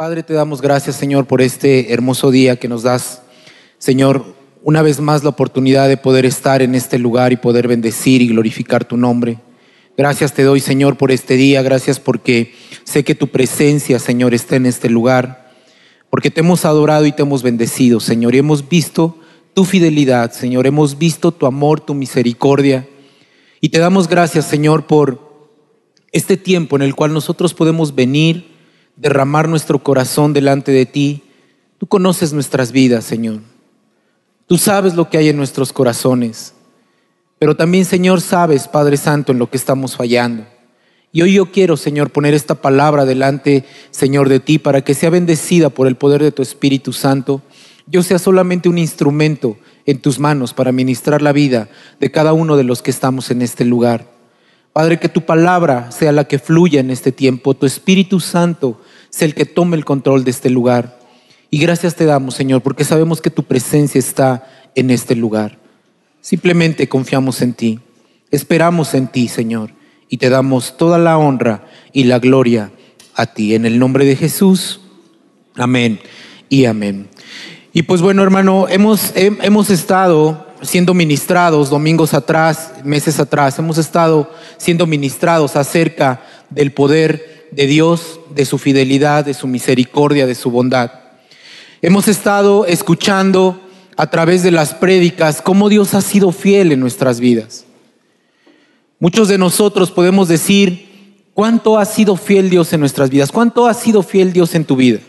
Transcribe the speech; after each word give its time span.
Padre, 0.00 0.22
te 0.22 0.32
damos 0.32 0.62
gracias, 0.62 0.96
Señor, 0.96 1.26
por 1.26 1.42
este 1.42 1.92
hermoso 1.92 2.30
día 2.30 2.56
que 2.56 2.68
nos 2.68 2.82
das, 2.82 3.20
Señor, 3.76 4.34
una 4.62 4.80
vez 4.80 4.98
más 4.98 5.24
la 5.24 5.28
oportunidad 5.28 5.88
de 5.88 5.98
poder 5.98 6.24
estar 6.24 6.62
en 6.62 6.74
este 6.74 6.98
lugar 6.98 7.34
y 7.34 7.36
poder 7.36 7.68
bendecir 7.68 8.22
y 8.22 8.28
glorificar 8.28 8.86
tu 8.86 8.96
nombre. 8.96 9.40
Gracias 9.98 10.32
te 10.32 10.42
doy, 10.42 10.60
Señor, 10.60 10.96
por 10.96 11.12
este 11.12 11.36
día. 11.36 11.60
Gracias 11.60 12.00
porque 12.00 12.54
sé 12.84 13.04
que 13.04 13.14
tu 13.14 13.28
presencia, 13.28 13.98
Señor, 13.98 14.32
está 14.32 14.56
en 14.56 14.64
este 14.64 14.88
lugar. 14.88 15.52
Porque 16.08 16.30
te 16.30 16.40
hemos 16.40 16.64
adorado 16.64 17.04
y 17.04 17.12
te 17.12 17.20
hemos 17.20 17.42
bendecido, 17.42 18.00
Señor. 18.00 18.34
Y 18.34 18.38
hemos 18.38 18.70
visto 18.70 19.18
tu 19.52 19.66
fidelidad, 19.66 20.32
Señor. 20.32 20.66
Hemos 20.66 20.96
visto 20.96 21.30
tu 21.30 21.44
amor, 21.44 21.78
tu 21.78 21.92
misericordia. 21.92 22.88
Y 23.60 23.68
te 23.68 23.78
damos 23.80 24.08
gracias, 24.08 24.46
Señor, 24.46 24.86
por 24.86 25.20
este 26.10 26.38
tiempo 26.38 26.76
en 26.76 26.80
el 26.84 26.94
cual 26.94 27.12
nosotros 27.12 27.52
podemos 27.52 27.94
venir, 27.94 28.59
derramar 29.00 29.48
nuestro 29.48 29.78
corazón 29.78 30.34
delante 30.34 30.72
de 30.72 30.84
ti. 30.84 31.22
Tú 31.78 31.86
conoces 31.86 32.34
nuestras 32.34 32.70
vidas, 32.70 33.04
Señor. 33.04 33.40
Tú 34.46 34.58
sabes 34.58 34.94
lo 34.94 35.08
que 35.08 35.16
hay 35.16 35.30
en 35.30 35.38
nuestros 35.38 35.72
corazones. 35.72 36.52
Pero 37.38 37.56
también, 37.56 37.86
Señor, 37.86 38.20
sabes, 38.20 38.68
Padre 38.68 38.98
Santo, 38.98 39.32
en 39.32 39.38
lo 39.38 39.48
que 39.48 39.56
estamos 39.56 39.96
fallando. 39.96 40.44
Y 41.12 41.22
hoy 41.22 41.32
yo 41.32 41.50
quiero, 41.50 41.78
Señor, 41.78 42.10
poner 42.10 42.34
esta 42.34 42.56
palabra 42.56 43.06
delante, 43.06 43.64
Señor, 43.90 44.28
de 44.28 44.38
ti, 44.38 44.58
para 44.58 44.82
que 44.82 44.92
sea 44.92 45.08
bendecida 45.08 45.70
por 45.70 45.86
el 45.86 45.96
poder 45.96 46.22
de 46.22 46.32
tu 46.32 46.42
Espíritu 46.42 46.92
Santo. 46.92 47.40
Yo 47.86 48.02
sea 48.02 48.18
solamente 48.18 48.68
un 48.68 48.76
instrumento 48.76 49.56
en 49.86 49.98
tus 49.98 50.18
manos 50.18 50.52
para 50.52 50.72
ministrar 50.72 51.22
la 51.22 51.32
vida 51.32 51.70
de 51.98 52.10
cada 52.10 52.34
uno 52.34 52.58
de 52.58 52.64
los 52.64 52.82
que 52.82 52.90
estamos 52.90 53.30
en 53.30 53.40
este 53.40 53.64
lugar. 53.64 54.06
Padre, 54.72 55.00
que 55.00 55.08
tu 55.08 55.22
palabra 55.22 55.90
sea 55.90 56.12
la 56.12 56.24
que 56.24 56.38
fluya 56.38 56.80
en 56.80 56.90
este 56.90 57.10
tiempo, 57.10 57.54
tu 57.54 57.66
Espíritu 57.66 58.20
Santo 58.20 58.80
sea 59.10 59.26
el 59.26 59.34
que 59.34 59.44
tome 59.44 59.76
el 59.76 59.84
control 59.84 60.24
de 60.24 60.30
este 60.30 60.50
lugar. 60.50 60.98
Y 61.50 61.58
gracias 61.58 61.96
te 61.96 62.04
damos, 62.04 62.34
Señor, 62.34 62.62
porque 62.62 62.84
sabemos 62.84 63.20
que 63.20 63.30
tu 63.30 63.42
presencia 63.42 63.98
está 63.98 64.46
en 64.74 64.90
este 64.90 65.16
lugar. 65.16 65.58
Simplemente 66.20 66.88
confiamos 66.88 67.42
en 67.42 67.54
ti, 67.54 67.80
esperamos 68.30 68.94
en 68.94 69.08
ti, 69.08 69.28
Señor, 69.28 69.72
y 70.08 70.18
te 70.18 70.28
damos 70.28 70.76
toda 70.76 70.98
la 70.98 71.18
honra 71.18 71.66
y 71.92 72.04
la 72.04 72.18
gloria 72.18 72.70
a 73.14 73.26
ti. 73.26 73.54
En 73.54 73.66
el 73.66 73.78
nombre 73.78 74.04
de 74.04 74.16
Jesús, 74.16 74.80
amén 75.56 76.00
y 76.48 76.66
amén. 76.66 77.08
Y 77.72 77.82
pues 77.82 78.02
bueno, 78.02 78.22
hermano, 78.22 78.68
hemos, 78.68 79.12
hemos 79.14 79.70
estado 79.70 80.46
siendo 80.62 80.92
ministrados 80.94 81.70
domingos 81.70 82.14
atrás, 82.14 82.72
meses 82.84 83.18
atrás, 83.18 83.58
hemos 83.58 83.78
estado 83.78 84.30
siendo 84.56 84.86
ministrados 84.86 85.56
acerca 85.56 86.22
del 86.50 86.72
poder 86.72 87.29
de 87.50 87.66
Dios, 87.66 88.20
de 88.34 88.44
su 88.44 88.58
fidelidad, 88.58 89.24
de 89.24 89.34
su 89.34 89.46
misericordia, 89.46 90.26
de 90.26 90.34
su 90.34 90.50
bondad. 90.50 90.92
Hemos 91.82 92.08
estado 92.08 92.66
escuchando 92.66 93.60
a 93.96 94.08
través 94.08 94.42
de 94.42 94.50
las 94.50 94.74
prédicas 94.74 95.42
cómo 95.42 95.68
Dios 95.68 95.94
ha 95.94 96.00
sido 96.00 96.32
fiel 96.32 96.72
en 96.72 96.80
nuestras 96.80 97.20
vidas. 97.20 97.64
Muchos 98.98 99.28
de 99.28 99.38
nosotros 99.38 99.90
podemos 99.90 100.28
decir 100.28 101.24
cuánto 101.34 101.78
ha 101.78 101.84
sido 101.84 102.16
fiel 102.16 102.50
Dios 102.50 102.72
en 102.72 102.80
nuestras 102.80 103.10
vidas, 103.10 103.32
cuánto 103.32 103.66
ha 103.66 103.74
sido 103.74 104.02
fiel 104.02 104.32
Dios 104.32 104.54
en 104.54 104.64
tu 104.64 104.76
vida. 104.76 105.00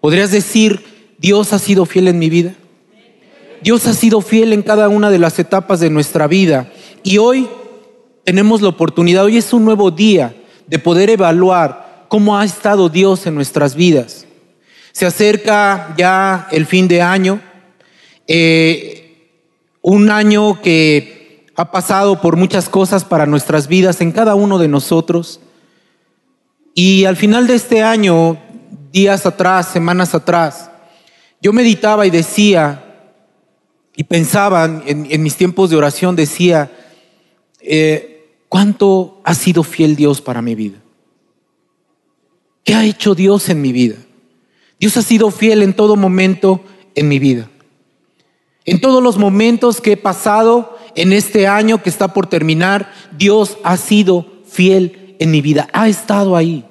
¿Podrías 0.00 0.30
decir, 0.30 0.84
Dios 1.18 1.52
ha 1.52 1.58
sido 1.58 1.86
fiel 1.86 2.08
en 2.08 2.18
mi 2.18 2.28
vida? 2.28 2.54
Dios 3.62 3.86
ha 3.86 3.94
sido 3.94 4.20
fiel 4.20 4.52
en 4.52 4.62
cada 4.62 4.88
una 4.88 5.10
de 5.10 5.18
las 5.18 5.38
etapas 5.38 5.80
de 5.80 5.90
nuestra 5.90 6.26
vida. 6.26 6.70
Y 7.02 7.18
hoy 7.18 7.48
tenemos 8.24 8.60
la 8.60 8.68
oportunidad, 8.68 9.24
hoy 9.24 9.36
es 9.36 9.52
un 9.52 9.64
nuevo 9.64 9.90
día 9.90 10.34
de 10.66 10.78
poder 10.78 11.10
evaluar 11.10 12.06
cómo 12.08 12.38
ha 12.38 12.44
estado 12.44 12.88
Dios 12.88 13.26
en 13.26 13.34
nuestras 13.34 13.74
vidas. 13.74 14.26
Se 14.92 15.06
acerca 15.06 15.94
ya 15.96 16.48
el 16.50 16.66
fin 16.66 16.88
de 16.88 17.02
año, 17.02 17.40
eh, 18.26 19.42
un 19.82 20.10
año 20.10 20.60
que 20.62 21.46
ha 21.54 21.70
pasado 21.70 22.20
por 22.20 22.36
muchas 22.36 22.68
cosas 22.68 23.04
para 23.04 23.26
nuestras 23.26 23.68
vidas 23.68 24.00
en 24.00 24.12
cada 24.12 24.34
uno 24.34 24.58
de 24.58 24.68
nosotros. 24.68 25.40
Y 26.74 27.04
al 27.04 27.16
final 27.16 27.46
de 27.46 27.54
este 27.54 27.82
año, 27.82 28.38
días 28.92 29.26
atrás, 29.26 29.68
semanas 29.68 30.14
atrás, 30.14 30.70
yo 31.40 31.52
meditaba 31.52 32.06
y 32.06 32.10
decía, 32.10 32.82
y 33.94 34.04
pensaba 34.04 34.64
en, 34.64 35.22
mis 35.22 35.36
tiempos 35.36 35.70
de 35.70 35.76
oración, 35.76 36.16
decía, 36.16 36.70
eh, 37.60 38.15
¿cuánto 38.48 39.20
ha 39.24 39.34
sido 39.34 39.62
fiel 39.62 39.96
Dios 39.96 40.20
para 40.20 40.42
mi 40.42 40.54
vida? 40.54 40.78
¿Qué 42.64 42.74
ha 42.74 42.84
hecho 42.84 43.14
Dios 43.14 43.48
en 43.48 43.60
mi 43.60 43.72
vida? 43.72 43.96
Dios 44.78 44.96
ha 44.96 45.02
sido 45.02 45.30
fiel 45.30 45.62
en 45.62 45.74
todo 45.74 45.96
momento 45.96 46.62
en 46.94 47.08
mi 47.08 47.18
vida. 47.18 47.48
En 48.64 48.80
todos 48.80 49.02
los 49.02 49.16
momentos 49.16 49.80
que 49.80 49.92
he 49.92 49.96
pasado 49.96 50.76
en 50.96 51.12
este 51.12 51.46
año 51.46 51.82
que 51.82 51.88
está 51.90 52.08
por 52.12 52.26
terminar, 52.26 52.92
Dios 53.16 53.58
ha 53.62 53.76
sido 53.76 54.26
fiel 54.46 55.16
en 55.20 55.30
mi 55.30 55.40
vida, 55.40 55.68
ha 55.72 55.88
estado 55.88 56.36
ahí. 56.36 56.64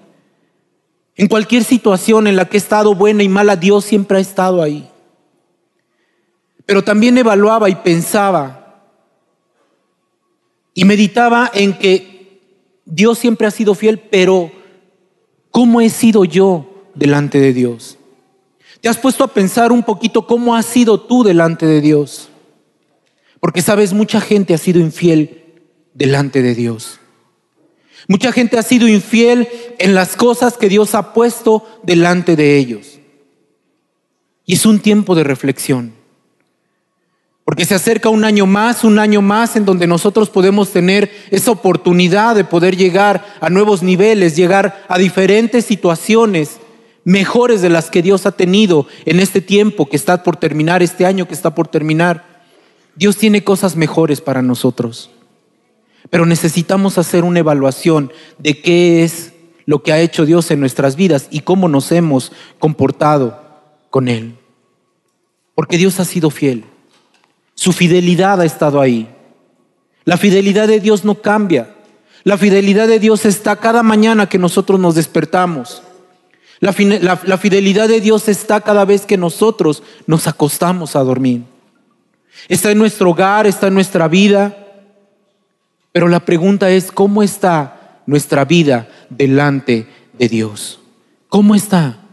En 1.16 1.28
cualquier 1.28 1.64
situación 1.64 2.28
en 2.28 2.36
la 2.36 2.46
que 2.46 2.58
he 2.58 2.60
estado 2.60 2.94
buena 2.94 3.24
y 3.24 3.30
mala, 3.30 3.56
Dios 3.56 3.86
siempre 3.86 4.18
ha 4.18 4.22
estado 4.22 4.62
ahí. 4.62 4.90
Pero 6.66 6.84
también 6.84 7.18
evaluaba 7.18 7.70
y 7.70 7.76
pensaba 7.76 8.65
y 10.76 10.86
meditaba 10.86 11.50
en 11.52 11.74
que 11.74 12.42
Dios 12.86 13.18
siempre 13.18 13.48
ha 13.48 13.52
sido 13.52 13.74
fiel, 13.74 13.98
pero 13.98 14.52
¿cómo 15.50 15.82
he 15.82 15.90
sido 15.90 16.26
yo 16.26 16.92
delante 16.94 17.40
de 17.40 17.54
Dios? 17.54 17.98
¿Te 18.82 18.90
has 18.90 18.98
puesto 18.98 19.24
a 19.24 19.34
pensar 19.34 19.72
un 19.72 19.82
poquito 19.82 20.28
cómo 20.28 20.54
has 20.54 20.68
sido 20.68 21.00
tú 21.00 21.24
delante 21.24 21.66
de 21.66 21.82
Dios? 21.82 22.30
Porque 23.40 23.62
sabes, 23.62 23.94
mucha 23.94 24.22
gente 24.22 24.54
ha 24.54 24.58
sido 24.58 24.80
infiel 24.80 25.64
delante 25.94 26.42
de 26.42 26.54
Dios. 26.54 27.00
Mucha 28.08 28.32
gente 28.32 28.60
ha 28.60 28.62
sido 28.62 28.88
infiel 28.88 29.48
en 29.80 29.96
las 29.96 30.16
cosas 30.16 30.58
que 30.58 30.70
Dios 30.70 30.94
ha 30.94 31.14
puesto 31.14 31.66
delante 31.84 32.36
de 32.36 32.58
ellos. 32.58 33.00
Y 34.46 34.54
es 34.54 34.66
un 34.66 34.80
tiempo 34.80 35.16
de 35.16 35.24
reflexión. 35.24 35.94
Porque 37.46 37.64
se 37.64 37.76
acerca 37.76 38.10
un 38.10 38.26
año 38.26 38.48
más, 38.48 38.84
un 38.84 38.98
año 38.98 39.22
más 39.22 39.56
en 39.56 39.66
donde 39.66 39.86
nosotros 39.86 40.32
podemos 40.32 40.72
tener 40.72 41.12
esa 41.30 41.52
oportunidad 41.52 42.36
de 42.36 42.44
poder 42.44 42.76
llegar 42.76 43.24
a 43.40 43.52
nuevos 43.52 43.84
niveles, 43.84 44.36
llegar 44.36 44.84
a 44.88 44.98
diferentes 44.98 45.64
situaciones 45.64 46.58
mejores 47.04 47.62
de 47.62 47.70
las 47.70 47.92
que 47.92 48.02
Dios 48.02 48.26
ha 48.26 48.32
tenido 48.32 48.88
en 49.06 49.20
este 49.20 49.42
tiempo 49.42 49.88
que 49.88 49.96
está 49.96 50.24
por 50.24 50.38
terminar, 50.38 50.82
este 50.82 51.06
año 51.06 51.28
que 51.28 51.36
está 51.36 51.54
por 51.54 51.68
terminar. 51.68 52.44
Dios 52.96 53.16
tiene 53.16 53.44
cosas 53.44 53.76
mejores 53.76 54.22
para 54.22 54.42
nosotros. 54.42 55.12
Pero 56.10 56.26
necesitamos 56.26 56.98
hacer 56.98 57.24
una 57.24 57.40
evaluación 57.40 58.12
de 58.40 58.60
qué 58.60 59.04
es 59.04 59.34
lo 59.68 59.84
que 59.84 59.94
ha 59.94 60.00
hecho 60.00 60.26
Dios 60.26 60.50
en 60.50 60.60
nuestras 60.60 60.96
vidas 60.96 61.28
y 61.30 61.42
cómo 61.42 61.68
nos 61.68 61.92
hemos 61.92 62.32
comportado 62.58 63.40
con 63.92 64.08
Él. 64.08 64.36
Porque 65.54 65.78
Dios 65.78 66.00
ha 66.00 66.06
sido 66.06 66.32
fiel. 66.32 66.66
Su 67.56 67.72
fidelidad 67.72 68.42
ha 68.42 68.46
estado 68.46 68.80
ahí. 68.80 69.10
La 70.04 70.18
fidelidad 70.18 70.68
de 70.68 70.80
Dios 70.80 71.04
no 71.04 71.16
cambia. 71.16 71.74
La 72.24 72.38
fidelidad 72.38 72.88
de 72.88 73.00
Dios 73.00 73.26
está 73.26 73.56
cada 73.56 73.82
mañana 73.82 74.28
que 74.28 74.38
nosotros 74.38 74.80
nos 74.80 74.96
despertamos. 74.96 75.82
La, 76.60 76.74
fidelidad 76.74 77.88
de 77.88 78.02
Dios 78.02 78.28
está 78.28 78.62
cada 78.62 78.86
vez 78.86 79.06
que 79.06 79.18
nosotros 79.18 79.84
nos 80.08 80.28
acostamos 80.28 80.96
a 80.96 81.04
dormir. 81.04 81.44
Está 82.48 82.72
en 82.72 82.78
nuestro 82.78 83.12
hogar, 83.12 83.46
está 83.46 83.68
en 83.68 83.74
nuestra 83.74 84.08
vida. 84.08 84.58
Pero 85.92 86.08
la 86.08 86.20
pregunta 86.20 86.70
es, 86.70 86.92
¿cómo 86.92 87.24
está 87.24 88.02
nuestra 88.06 88.46
vida 88.46 88.88
delante 89.10 89.88
de 90.14 90.30
Dios? 90.30 90.80
¿Cómo 91.30 91.56
está? 91.56 92.05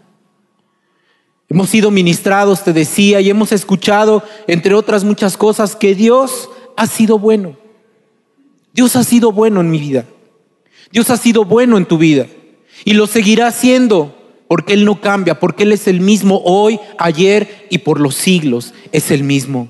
Hemos 1.52 1.68
sido 1.68 1.90
ministrados, 1.90 2.64
te 2.64 2.72
decía, 2.72 3.20
y 3.20 3.28
hemos 3.28 3.52
escuchado, 3.52 4.22
entre 4.46 4.72
otras 4.72 5.04
muchas 5.04 5.36
cosas, 5.36 5.76
que 5.76 5.94
Dios 5.94 6.48
ha 6.78 6.86
sido 6.86 7.18
bueno. 7.18 7.58
Dios 8.72 8.96
ha 8.96 9.04
sido 9.04 9.32
bueno 9.32 9.60
en 9.60 9.70
mi 9.70 9.78
vida. 9.78 10.06
Dios 10.92 11.10
ha 11.10 11.18
sido 11.18 11.44
bueno 11.44 11.76
en 11.76 11.84
tu 11.84 11.98
vida. 11.98 12.26
Y 12.86 12.94
lo 12.94 13.06
seguirá 13.06 13.50
siendo 13.50 14.16
porque 14.48 14.72
Él 14.72 14.86
no 14.86 15.02
cambia, 15.02 15.38
porque 15.38 15.64
Él 15.64 15.72
es 15.72 15.86
el 15.88 16.00
mismo 16.00 16.40
hoy, 16.42 16.80
ayer 16.96 17.66
y 17.68 17.76
por 17.76 18.00
los 18.00 18.14
siglos 18.14 18.72
es 18.90 19.10
el 19.10 19.22
mismo. 19.22 19.68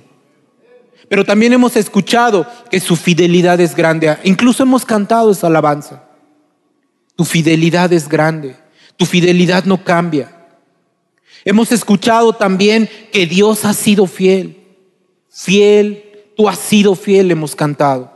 Pero 1.08 1.24
también 1.24 1.52
hemos 1.52 1.74
escuchado 1.74 2.46
que 2.70 2.78
su 2.78 2.94
fidelidad 2.94 3.58
es 3.60 3.74
grande. 3.74 4.16
Incluso 4.22 4.62
hemos 4.62 4.84
cantado 4.84 5.32
esa 5.32 5.48
alabanza. 5.48 6.04
Tu 7.16 7.24
fidelidad 7.24 7.92
es 7.92 8.08
grande. 8.08 8.54
Tu 8.96 9.04
fidelidad 9.04 9.64
no 9.64 9.82
cambia. 9.82 10.41
Hemos 11.44 11.72
escuchado 11.72 12.32
también 12.32 12.88
que 13.12 13.26
Dios 13.26 13.64
ha 13.64 13.72
sido 13.72 14.06
fiel. 14.06 14.56
Fiel, 15.28 16.32
tú 16.36 16.48
has 16.48 16.58
sido 16.58 16.94
fiel, 16.94 17.30
hemos 17.30 17.56
cantado. 17.56 18.12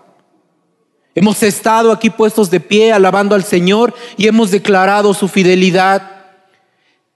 Hemos 1.14 1.42
estado 1.42 1.92
aquí 1.92 2.10
puestos 2.10 2.50
de 2.50 2.60
pie 2.60 2.92
alabando 2.92 3.34
al 3.34 3.42
Señor 3.42 3.94
y 4.16 4.28
hemos 4.28 4.50
declarado 4.50 5.14
su 5.14 5.28
fidelidad. 5.28 6.26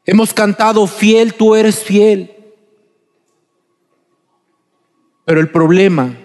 Hemos 0.06 0.32
cantado, 0.32 0.86
fiel, 0.86 1.34
tú 1.34 1.54
eres 1.54 1.84
fiel. 1.84 2.34
Pero 5.24 5.40
el 5.40 5.50
problema 5.50 6.16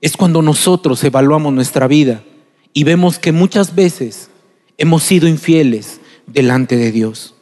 es 0.00 0.16
cuando 0.16 0.42
nosotros 0.42 1.02
evaluamos 1.04 1.52
nuestra 1.52 1.86
vida 1.86 2.22
y 2.72 2.84
vemos 2.84 3.18
que 3.18 3.32
muchas 3.32 3.74
veces 3.74 4.28
hemos 4.76 5.02
sido 5.02 5.28
infieles 5.28 6.00
delante 6.26 6.76
de 6.76 6.90
Dios. 6.90 7.34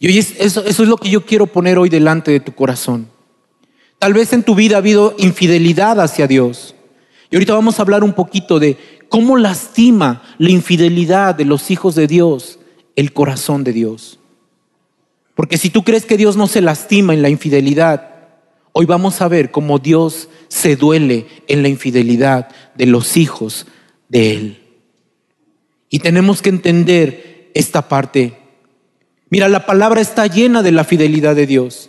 Y 0.00 0.08
hoy 0.08 0.18
eso, 0.18 0.64
eso 0.64 0.82
es 0.82 0.88
lo 0.88 0.96
que 0.96 1.10
yo 1.10 1.24
quiero 1.24 1.46
poner 1.46 1.78
hoy 1.78 1.90
delante 1.90 2.32
de 2.32 2.40
tu 2.40 2.52
corazón. 2.52 3.08
Tal 4.00 4.14
vez 4.14 4.32
en 4.32 4.42
tu 4.42 4.54
vida 4.54 4.76
ha 4.76 4.78
habido 4.78 5.14
infidelidad 5.18 6.00
hacia 6.00 6.26
Dios. 6.26 6.74
Y 7.30 7.36
ahorita 7.36 7.52
vamos 7.52 7.78
a 7.78 7.82
hablar 7.82 8.02
un 8.02 8.14
poquito 8.14 8.58
de 8.58 8.78
cómo 9.10 9.36
lastima 9.36 10.22
la 10.38 10.50
infidelidad 10.50 11.34
de 11.34 11.44
los 11.44 11.70
hijos 11.70 11.94
de 11.94 12.06
Dios 12.06 12.58
el 12.96 13.12
corazón 13.12 13.62
de 13.62 13.74
Dios. 13.74 14.18
Porque 15.34 15.58
si 15.58 15.68
tú 15.68 15.84
crees 15.84 16.06
que 16.06 16.16
Dios 16.16 16.36
no 16.36 16.46
se 16.46 16.62
lastima 16.62 17.12
en 17.12 17.20
la 17.20 17.28
infidelidad, 17.28 18.10
hoy 18.72 18.86
vamos 18.86 19.20
a 19.20 19.28
ver 19.28 19.50
cómo 19.50 19.78
Dios 19.78 20.28
se 20.48 20.76
duele 20.76 21.26
en 21.46 21.62
la 21.62 21.68
infidelidad 21.68 22.48
de 22.74 22.86
los 22.86 23.18
hijos 23.18 23.66
de 24.08 24.32
Él. 24.32 24.62
Y 25.90 25.98
tenemos 25.98 26.40
que 26.40 26.48
entender 26.48 27.50
esta 27.54 27.86
parte. 27.86 28.39
Mira, 29.30 29.48
la 29.48 29.64
palabra 29.64 30.00
está 30.00 30.26
llena 30.26 30.62
de 30.62 30.72
la 30.72 30.84
fidelidad 30.84 31.36
de 31.36 31.46
Dios. 31.46 31.88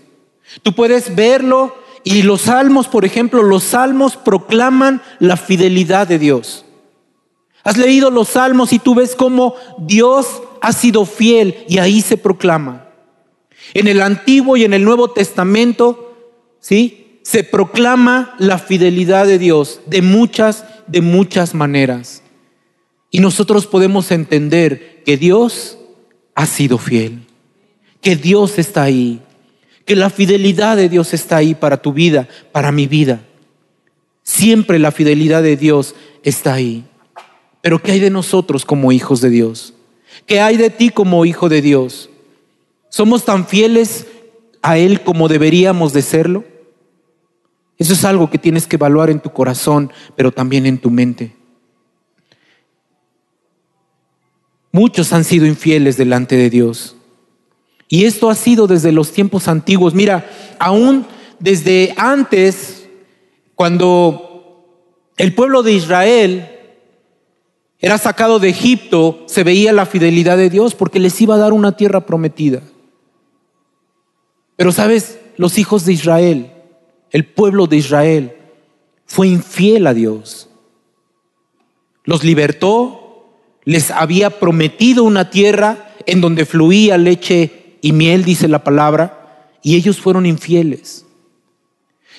Tú 0.63 0.73
puedes 0.73 1.15
verlo 1.15 1.75
y 2.03 2.21
los 2.21 2.41
salmos, 2.41 2.87
por 2.87 3.05
ejemplo, 3.05 3.43
los 3.43 3.63
salmos 3.63 4.15
proclaman 4.15 5.01
la 5.19 5.37
fidelidad 5.37 6.07
de 6.07 6.19
Dios. 6.19 6.65
Has 7.63 7.77
leído 7.77 8.09
los 8.09 8.29
salmos 8.29 8.73
y 8.73 8.79
tú 8.79 8.95
ves 8.95 9.15
cómo 9.15 9.55
Dios 9.77 10.41
ha 10.61 10.73
sido 10.73 11.05
fiel 11.05 11.65
y 11.67 11.77
ahí 11.77 12.01
se 12.01 12.17
proclama. 12.17 12.87
En 13.73 13.87
el 13.87 14.01
Antiguo 14.01 14.57
y 14.57 14.63
en 14.63 14.73
el 14.73 14.83
Nuevo 14.83 15.11
Testamento, 15.11 16.15
¿sí? 16.59 17.19
Se 17.23 17.43
proclama 17.43 18.35
la 18.39 18.57
fidelidad 18.57 19.27
de 19.27 19.37
Dios 19.37 19.81
de 19.85 20.01
muchas, 20.01 20.65
de 20.87 21.01
muchas 21.01 21.53
maneras. 21.53 22.23
Y 23.11 23.19
nosotros 23.19 23.67
podemos 23.67 24.11
entender 24.11 25.03
que 25.05 25.17
Dios 25.17 25.77
ha 26.33 26.45
sido 26.47 26.77
fiel, 26.77 27.27
que 28.01 28.15
Dios 28.15 28.57
está 28.59 28.83
ahí, 28.83 29.21
que 29.85 29.95
la 29.95 30.09
fidelidad 30.09 30.75
de 30.75 30.89
Dios 30.89 31.13
está 31.13 31.37
ahí 31.37 31.55
para 31.55 31.81
tu 31.81 31.93
vida, 31.93 32.27
para 32.51 32.71
mi 32.71 32.87
vida. 32.87 33.21
Siempre 34.23 34.79
la 34.79 34.91
fidelidad 34.91 35.43
de 35.43 35.55
Dios 35.55 35.95
está 36.23 36.53
ahí. 36.53 36.83
Pero 37.61 37.81
¿qué 37.81 37.93
hay 37.93 37.99
de 37.99 38.09
nosotros 38.09 38.65
como 38.65 38.91
hijos 38.91 39.21
de 39.21 39.29
Dios? 39.29 39.73
¿Qué 40.25 40.41
hay 40.41 40.57
de 40.57 40.69
ti 40.69 40.89
como 40.89 41.25
hijo 41.25 41.47
de 41.47 41.61
Dios? 41.61 42.09
¿Somos 42.89 43.23
tan 43.23 43.47
fieles 43.47 44.07
a 44.61 44.77
Él 44.77 45.01
como 45.01 45.27
deberíamos 45.27 45.93
de 45.93 46.01
serlo? 46.01 46.43
Eso 47.77 47.93
es 47.93 48.03
algo 48.05 48.29
que 48.29 48.37
tienes 48.37 48.67
que 48.67 48.75
evaluar 48.75 49.09
en 49.09 49.19
tu 49.19 49.31
corazón, 49.31 49.91
pero 50.15 50.31
también 50.31 50.65
en 50.65 50.77
tu 50.77 50.91
mente. 50.91 51.35
Muchos 54.71 55.11
han 55.13 55.23
sido 55.23 55.45
infieles 55.45 55.97
delante 55.97 56.35
de 56.35 56.49
Dios. 56.49 56.95
Y 57.91 58.05
esto 58.05 58.29
ha 58.29 58.35
sido 58.35 58.67
desde 58.67 58.93
los 58.93 59.11
tiempos 59.11 59.49
antiguos. 59.49 59.93
Mira, 59.93 60.25
aún 60.59 61.05
desde 61.39 61.93
antes, 61.97 62.87
cuando 63.53 64.65
el 65.17 65.35
pueblo 65.35 65.61
de 65.61 65.73
Israel 65.73 66.49
era 67.79 67.97
sacado 67.97 68.39
de 68.39 68.47
Egipto, 68.47 69.25
se 69.27 69.43
veía 69.43 69.73
la 69.73 69.85
fidelidad 69.85 70.37
de 70.37 70.49
Dios 70.49 70.73
porque 70.73 71.01
les 71.01 71.19
iba 71.19 71.35
a 71.35 71.39
dar 71.39 71.51
una 71.51 71.75
tierra 71.75 72.05
prometida. 72.05 72.61
Pero 74.55 74.71
sabes, 74.71 75.19
los 75.35 75.57
hijos 75.57 75.83
de 75.83 75.91
Israel, 75.91 76.53
el 77.09 77.25
pueblo 77.25 77.67
de 77.67 77.75
Israel, 77.75 78.37
fue 79.05 79.27
infiel 79.27 79.85
a 79.85 79.93
Dios. 79.93 80.49
Los 82.05 82.23
libertó, 82.23 83.35
les 83.65 83.91
había 83.91 84.39
prometido 84.39 85.03
una 85.03 85.29
tierra 85.29 85.93
en 86.05 86.21
donde 86.21 86.45
fluía 86.45 86.97
leche 86.97 87.60
y 87.81 87.91
miel, 87.93 88.23
dice 88.23 88.47
la 88.47 88.63
palabra, 88.63 89.47
y 89.61 89.75
ellos 89.75 89.99
fueron 89.99 90.25
infieles. 90.25 91.05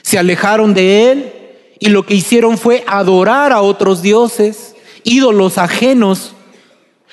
Se 0.03 0.19
alejaron 0.19 0.75
de 0.75 1.11
Él 1.13 1.33
y 1.79 1.89
lo 1.89 2.05
que 2.05 2.15
hicieron 2.15 2.59
fue 2.59 2.85
adorar 2.87 3.53
a 3.53 3.63
otros 3.63 4.03
dioses, 4.03 4.75
ídolos 5.05 5.59
ajenos. 5.59 6.35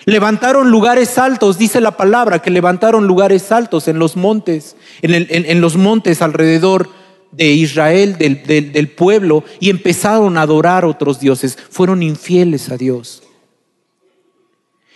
Levantaron 0.06 0.72
lugares 0.72 1.18
altos, 1.18 1.58
dice 1.58 1.82
la 1.82 1.98
palabra, 1.98 2.40
que 2.40 2.50
levantaron 2.50 3.08
lugares 3.08 3.52
altos 3.52 3.88
en 3.88 4.00
los 4.00 4.16
montes, 4.16 4.76
en, 5.02 5.62
los 5.62 5.76
montes 5.76 6.22
alrededor 6.22 6.90
de 7.32 7.52
Israel, 7.52 8.18
del, 8.18 8.44
del 8.44 8.88
pueblo, 8.90 9.44
y 9.60 9.70
empezaron 9.70 10.38
a 10.38 10.44
adorar 10.44 10.84
a 10.84 10.88
otros 10.88 11.20
dioses. 11.20 11.58
Fueron 11.70 12.02
infieles 12.02 12.70
a 12.70 12.78
Dios. 12.78 13.24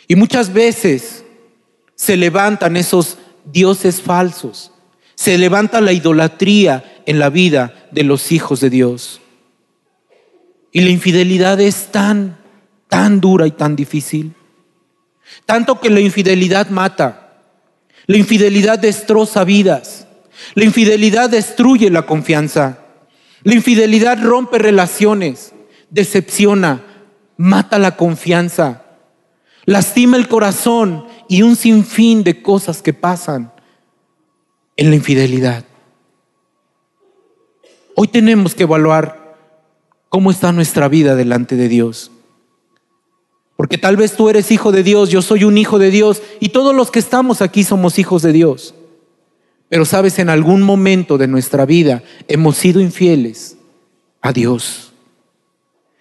Y 0.08 0.16
muchas 0.16 0.52
veces 0.52 1.24
se 1.96 2.18
levantan 2.18 2.76
esos 2.78 3.18
dioses 3.46 4.02
falsos. 4.02 4.72
Se 5.16 5.38
levanta 5.38 5.82
la 5.82 5.92
idolatría 5.92 7.02
en 7.06 7.20
la 7.20 7.30
vida 7.30 7.88
de 7.92 8.04
los 8.04 8.32
hijos 8.32 8.60
de 8.60 8.70
Dios. 8.70 9.22
Y 10.72 10.82
la 10.82 10.90
infidelidad 10.90 11.62
es 11.62 11.92
tan, 11.92 12.38
tan 12.90 13.22
dura 13.22 13.46
y 13.46 13.52
tan 13.52 13.76
difícil. 13.76 14.34
Tanto 15.46 15.80
que 15.80 15.90
la 15.90 16.00
infidelidad 16.00 16.70
mata. 16.70 17.42
La 18.08 18.18
infidelidad 18.18 18.80
destroza 18.80 19.44
vidas. 19.44 20.08
La 20.56 20.64
infidelidad 20.64 21.30
destruye 21.30 21.90
la 21.90 22.04
confianza. 22.04 22.80
La 23.44 23.54
infidelidad 23.54 24.24
rompe 24.24 24.58
relaciones, 24.58 25.54
decepciona, 25.90 26.82
mata 27.36 27.78
la 27.78 27.98
confianza, 27.98 28.83
lastima 29.66 30.18
el 30.18 30.28
corazón 30.28 31.06
y 31.28 31.42
un 31.42 31.56
sinfín 31.56 32.24
de 32.24 32.42
cosas 32.42 32.82
que 32.82 32.94
pasan 32.94 33.52
en 34.76 34.90
la 34.90 34.96
infidelidad. 34.96 35.66
Hoy 37.96 38.08
tenemos 38.08 38.56
que 38.56 38.64
evaluar 38.64 39.38
cómo 40.10 40.32
está 40.32 40.52
nuestra 40.52 40.88
vida 40.88 41.16
delante 41.16 41.56
de 41.56 41.68
Dios. 41.68 42.12
Porque 43.56 43.78
tal 43.78 43.98
vez 43.98 44.16
tú 44.16 44.30
eres 44.30 44.52
hijo 44.52 44.72
de 44.72 44.84
Dios, 44.84 45.10
yo 45.10 45.22
soy 45.22 45.44
un 45.44 45.58
hijo 45.58 45.80
de 45.80 45.92
Dios 45.92 46.22
y 46.40 46.50
todos 46.50 46.76
los 46.76 46.92
que 46.92 47.00
estamos 47.00 47.42
aquí 47.42 47.64
somos 47.64 48.00
hijos 48.00 48.22
de 48.24 48.34
Dios. 48.34 48.74
Pero 49.70 49.86
sabes, 49.86 50.20
en 50.20 50.30
algún 50.30 50.62
momento 50.62 51.18
de 51.18 51.28
nuestra 51.28 51.66
vida 51.66 52.04
hemos 52.28 52.58
sido 52.58 52.82
infieles 52.82 53.58
a 54.22 54.34
Dios. 54.34 54.92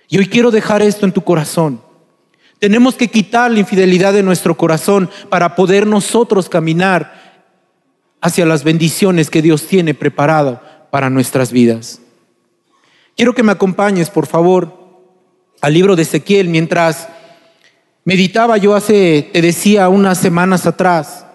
Y 0.08 0.18
hoy 0.18 0.26
quiero 0.26 0.50
dejar 0.50 0.82
esto 0.82 1.06
en 1.06 1.12
tu 1.12 1.22
corazón. 1.22 1.80
Tenemos 2.62 2.94
que 2.94 3.08
quitar 3.08 3.50
la 3.50 3.58
infidelidad 3.58 4.12
de 4.12 4.22
nuestro 4.22 4.56
corazón 4.56 5.10
para 5.28 5.56
poder 5.56 5.84
nosotros 5.84 6.48
caminar 6.48 7.40
hacia 8.20 8.46
las 8.46 8.62
bendiciones 8.62 9.30
que 9.30 9.42
Dios 9.42 9.66
tiene 9.66 9.94
preparado 9.94 10.62
para 10.92 11.10
nuestras 11.10 11.50
vidas. 11.50 12.00
Quiero 13.16 13.34
que 13.34 13.42
me 13.42 13.50
acompañes, 13.50 14.10
por 14.10 14.28
favor, 14.28 14.78
al 15.60 15.74
libro 15.74 15.96
de 15.96 16.02
Ezequiel 16.02 16.46
mientras 16.46 17.08
meditaba 18.04 18.58
yo 18.58 18.76
hace, 18.76 19.28
te 19.32 19.42
decía, 19.42 19.88
unas 19.88 20.18
semanas 20.18 20.64
atrás. 20.64 21.26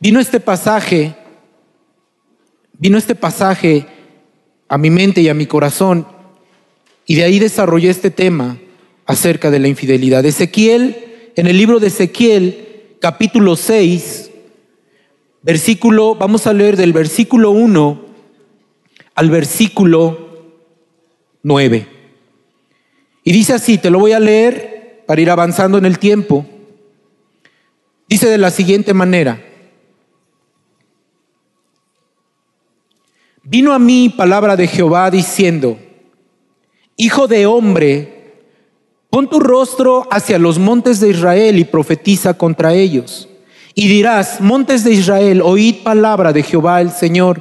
Vino 0.00 0.18
este 0.18 0.40
pasaje, 0.40 1.14
vino 2.72 2.98
este 2.98 3.14
pasaje 3.14 3.86
a 4.66 4.76
mi 4.76 4.90
mente 4.90 5.20
y 5.20 5.28
a 5.28 5.34
mi 5.34 5.46
corazón 5.46 6.04
y 7.06 7.14
de 7.14 7.22
ahí 7.22 7.38
desarrollé 7.38 7.90
este 7.90 8.10
tema 8.10 8.58
acerca 9.06 9.50
de 9.50 9.60
la 9.60 9.68
infidelidad. 9.68 10.24
Ezequiel, 10.24 11.32
en 11.36 11.46
el 11.46 11.56
libro 11.56 11.78
de 11.78 11.86
Ezequiel, 11.86 12.96
capítulo 13.00 13.56
6, 13.56 14.30
versículo, 15.42 16.16
vamos 16.16 16.46
a 16.46 16.52
leer 16.52 16.76
del 16.76 16.92
versículo 16.92 17.52
1 17.52 18.04
al 19.14 19.30
versículo 19.30 20.58
9. 21.42 21.88
Y 23.22 23.32
dice 23.32 23.54
así, 23.54 23.78
te 23.78 23.90
lo 23.90 23.98
voy 23.98 24.12
a 24.12 24.20
leer 24.20 25.04
para 25.06 25.20
ir 25.20 25.30
avanzando 25.30 25.78
en 25.78 25.86
el 25.86 25.98
tiempo. 25.98 26.44
Dice 28.08 28.28
de 28.28 28.38
la 28.38 28.50
siguiente 28.50 28.94
manera, 28.94 29.42
vino 33.42 33.72
a 33.72 33.78
mí 33.78 34.08
palabra 34.08 34.56
de 34.56 34.66
Jehová 34.66 35.10
diciendo, 35.10 35.78
Hijo 36.96 37.26
de 37.26 37.46
hombre, 37.46 38.15
Pon 39.10 39.28
tu 39.28 39.40
rostro 39.40 40.06
hacia 40.10 40.38
los 40.38 40.58
montes 40.58 41.00
de 41.00 41.10
Israel 41.10 41.58
y 41.58 41.64
profetiza 41.64 42.34
contra 42.34 42.74
ellos. 42.74 43.28
Y 43.74 43.88
dirás, 43.88 44.40
montes 44.40 44.84
de 44.84 44.92
Israel, 44.92 45.42
oíd 45.42 45.82
palabra 45.82 46.32
de 46.32 46.42
Jehová 46.42 46.80
el 46.80 46.90
Señor. 46.90 47.40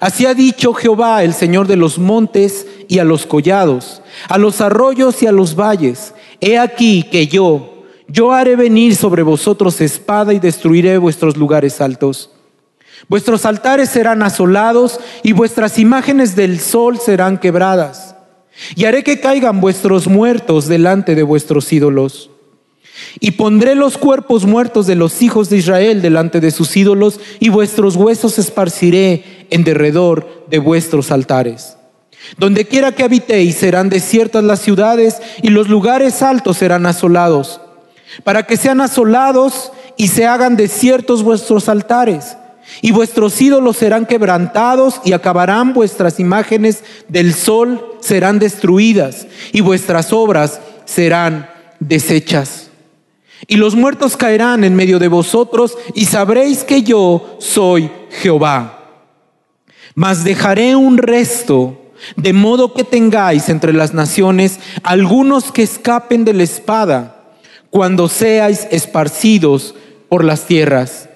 Así 0.00 0.26
ha 0.26 0.34
dicho 0.34 0.72
Jehová, 0.74 1.22
el 1.22 1.34
Señor 1.34 1.66
de 1.66 1.76
los 1.76 1.98
montes 1.98 2.66
y 2.88 2.98
a 2.98 3.04
los 3.04 3.26
collados, 3.26 4.02
a 4.28 4.38
los 4.38 4.60
arroyos 4.60 5.22
y 5.22 5.26
a 5.26 5.32
los 5.32 5.54
valles. 5.54 6.14
He 6.40 6.58
aquí 6.58 7.02
que 7.04 7.26
yo, 7.26 7.84
yo 8.08 8.32
haré 8.32 8.56
venir 8.56 8.94
sobre 8.94 9.22
vosotros 9.22 9.80
espada 9.80 10.32
y 10.32 10.38
destruiré 10.38 10.98
vuestros 10.98 11.36
lugares 11.36 11.80
altos. 11.80 12.30
Vuestros 13.08 13.44
altares 13.44 13.90
serán 13.90 14.22
asolados 14.22 15.00
y 15.22 15.32
vuestras 15.32 15.78
imágenes 15.78 16.36
del 16.36 16.60
sol 16.60 16.98
serán 16.98 17.38
quebradas. 17.38 18.05
Y 18.74 18.84
haré 18.84 19.04
que 19.04 19.20
caigan 19.20 19.60
vuestros 19.60 20.06
muertos 20.06 20.66
delante 20.66 21.14
de 21.14 21.22
vuestros 21.22 21.72
ídolos. 21.72 22.30
Y 23.20 23.32
pondré 23.32 23.74
los 23.74 23.98
cuerpos 23.98 24.46
muertos 24.46 24.86
de 24.86 24.94
los 24.94 25.20
hijos 25.22 25.50
de 25.50 25.58
Israel 25.58 26.00
delante 26.00 26.40
de 26.40 26.50
sus 26.50 26.76
ídolos, 26.76 27.20
y 27.40 27.50
vuestros 27.50 27.96
huesos 27.96 28.38
esparciré 28.38 29.46
en 29.50 29.64
derredor 29.64 30.46
de 30.48 30.58
vuestros 30.58 31.10
altares. 31.10 31.76
Donde 32.38 32.66
quiera 32.66 32.92
que 32.92 33.04
habitéis 33.04 33.56
serán 33.56 33.90
desiertas 33.90 34.42
las 34.42 34.60
ciudades, 34.60 35.20
y 35.42 35.50
los 35.50 35.68
lugares 35.68 36.22
altos 36.22 36.56
serán 36.56 36.86
asolados, 36.86 37.60
para 38.24 38.46
que 38.46 38.56
sean 38.56 38.80
asolados 38.80 39.72
y 39.98 40.08
se 40.08 40.26
hagan 40.26 40.56
desiertos 40.56 41.22
vuestros 41.22 41.68
altares 41.68 42.36
y 42.82 42.92
vuestros 42.92 43.40
ídolos 43.40 43.76
serán 43.76 44.06
quebrantados 44.06 45.00
y 45.04 45.12
acabarán 45.12 45.72
vuestras 45.72 46.20
imágenes 46.20 46.84
del 47.08 47.34
sol, 47.34 47.96
serán 48.00 48.38
destruidas 48.38 49.26
y 49.52 49.60
vuestras 49.60 50.12
obras 50.12 50.60
serán 50.84 51.48
deshechas. 51.80 52.70
Y 53.46 53.56
los 53.56 53.74
muertos 53.74 54.16
caerán 54.16 54.64
en 54.64 54.74
medio 54.74 54.98
de 54.98 55.08
vosotros 55.08 55.76
y 55.94 56.06
sabréis 56.06 56.64
que 56.64 56.82
yo 56.82 57.36
soy 57.38 57.90
Jehová. 58.10 58.72
Mas 59.94 60.24
dejaré 60.24 60.76
un 60.76 60.98
resto, 60.98 61.82
de 62.16 62.32
modo 62.32 62.74
que 62.74 62.84
tengáis 62.84 63.48
entre 63.48 63.72
las 63.72 63.94
naciones 63.94 64.58
algunos 64.82 65.52
que 65.52 65.62
escapen 65.62 66.24
de 66.24 66.34
la 66.34 66.42
espada, 66.42 67.34
cuando 67.70 68.08
seáis 68.08 68.66
esparcidos 68.70 69.74
por 70.08 70.24
las 70.24 70.46
tierras 70.46 71.08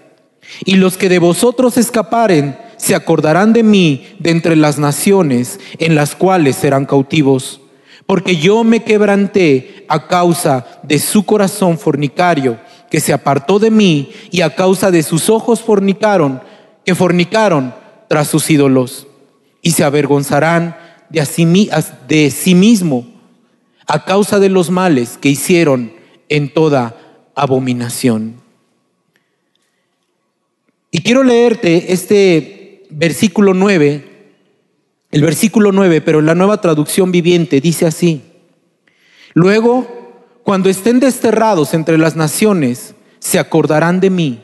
y 0.65 0.77
los 0.77 0.97
que 0.97 1.09
de 1.09 1.19
vosotros 1.19 1.77
escaparen 1.77 2.57
se 2.77 2.95
acordarán 2.95 3.53
de 3.53 3.63
mí 3.63 4.07
de 4.19 4.31
entre 4.31 4.57
las 4.57 4.79
naciones 4.79 5.61
en 5.79 5.95
las 5.95 6.15
cuales 6.15 6.57
serán 6.57 6.87
cautivos. 6.87 7.61
Porque 8.07 8.37
yo 8.37 8.65
me 8.65 8.83
quebranté 8.83 9.85
a 9.89 10.09
causa 10.09 10.67
de 10.83 10.99
su 10.99 11.25
corazón 11.25 11.79
fornicario, 11.79 12.59
que 12.91 12.99
se 12.99 13.13
apartó 13.13 13.59
de 13.59 13.71
mí, 13.71 14.11
y 14.31 14.41
a 14.41 14.55
causa 14.57 14.91
de 14.91 15.03
sus 15.03 15.29
ojos 15.31 15.61
fornicaron, 15.61 16.43
que 16.85 16.95
fornicaron 16.95 17.75
tras 18.09 18.29
sus 18.29 18.51
ídolos. 18.51 19.07
Y 19.63 19.73
se 19.73 19.85
avergonzarán 19.85 20.77
de, 21.11 21.25
de 22.09 22.31
sí 22.31 22.55
mismo 22.55 23.07
a 23.87 24.05
causa 24.05 24.39
de 24.39 24.49
los 24.49 24.71
males 24.71 25.19
que 25.21 25.29
hicieron 25.29 25.93
en 26.29 26.53
toda 26.53 26.97
abominación. 27.35 28.40
Y 30.91 31.03
quiero 31.03 31.23
leerte 31.23 31.93
este 31.93 32.85
versículo 32.91 33.55
9, 33.55 34.05
el 35.13 35.23
versículo 35.23 35.73
9, 35.73 36.01
pero 36.01 36.19
en 36.19 36.27
la 36.27 36.35
nueva 36.35 36.61
traducción 36.61 37.13
viviente 37.13 37.61
dice 37.61 37.87
así. 37.87 38.23
Luego, 39.35 39.87
cuando 40.43 40.69
estén 40.69 40.99
desterrados 40.99 41.75
entre 41.75 41.97
las 41.97 42.17
naciones, 42.17 42.95
se 43.21 43.39
acordarán 43.39 44.01
de 44.01 44.11
mí. 44.11 44.41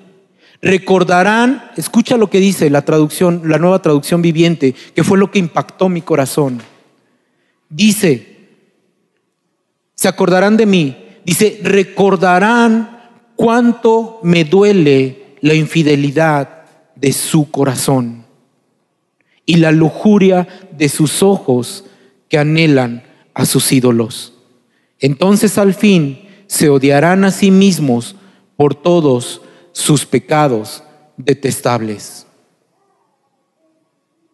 Recordarán, 0.63 1.71
escucha 1.77 2.17
lo 2.17 2.31
que 2.31 2.39
dice 2.39 2.71
la 2.71 2.85
traducción, 2.85 3.43
la 3.47 3.59
nueva 3.59 3.83
traducción 3.83 4.23
viviente, 4.23 4.75
que 4.95 5.05
fue 5.05 5.19
lo 5.19 5.31
que 5.31 5.41
impactó 5.41 5.89
mi 5.89 6.01
corazón. 6.01 6.63
Dice, 7.69 8.37
se 9.95 10.09
acordarán 10.09 10.57
de 10.57 10.67
mí. 10.67 10.97
Dice, 11.25 11.61
recordarán 11.63 13.01
cuánto 13.35 14.21
me 14.23 14.45
duele 14.45 15.26
la 15.41 15.55
infidelidad 15.55 16.65
de 16.95 17.13
su 17.13 17.51
corazón 17.51 18.25
y 19.45 19.57
la 19.57 19.71
lujuria 19.71 20.49
de 20.73 20.89
sus 20.89 21.23
ojos 21.23 21.85
que 22.29 22.39
anhelan 22.39 23.05
a 23.35 23.47
sus 23.47 23.71
ídolos. 23.73 24.33
Entonces 24.99 25.59
al 25.59 25.75
fin 25.75 26.29
se 26.47 26.69
odiarán 26.69 27.25
a 27.25 27.31
sí 27.31 27.51
mismos 27.51 28.17
por 28.57 28.75
todos 28.75 29.43
sus 29.73 30.07
pecados 30.07 30.83
detestables. 31.17 32.27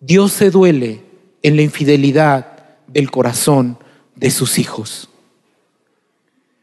Dios 0.00 0.32
se 0.32 0.50
duele 0.50 1.04
en 1.42 1.56
la 1.56 1.62
infidelidad 1.62 2.76
del 2.86 3.10
corazón 3.10 3.78
de 4.14 4.30
sus 4.30 4.58
hijos. 4.58 5.08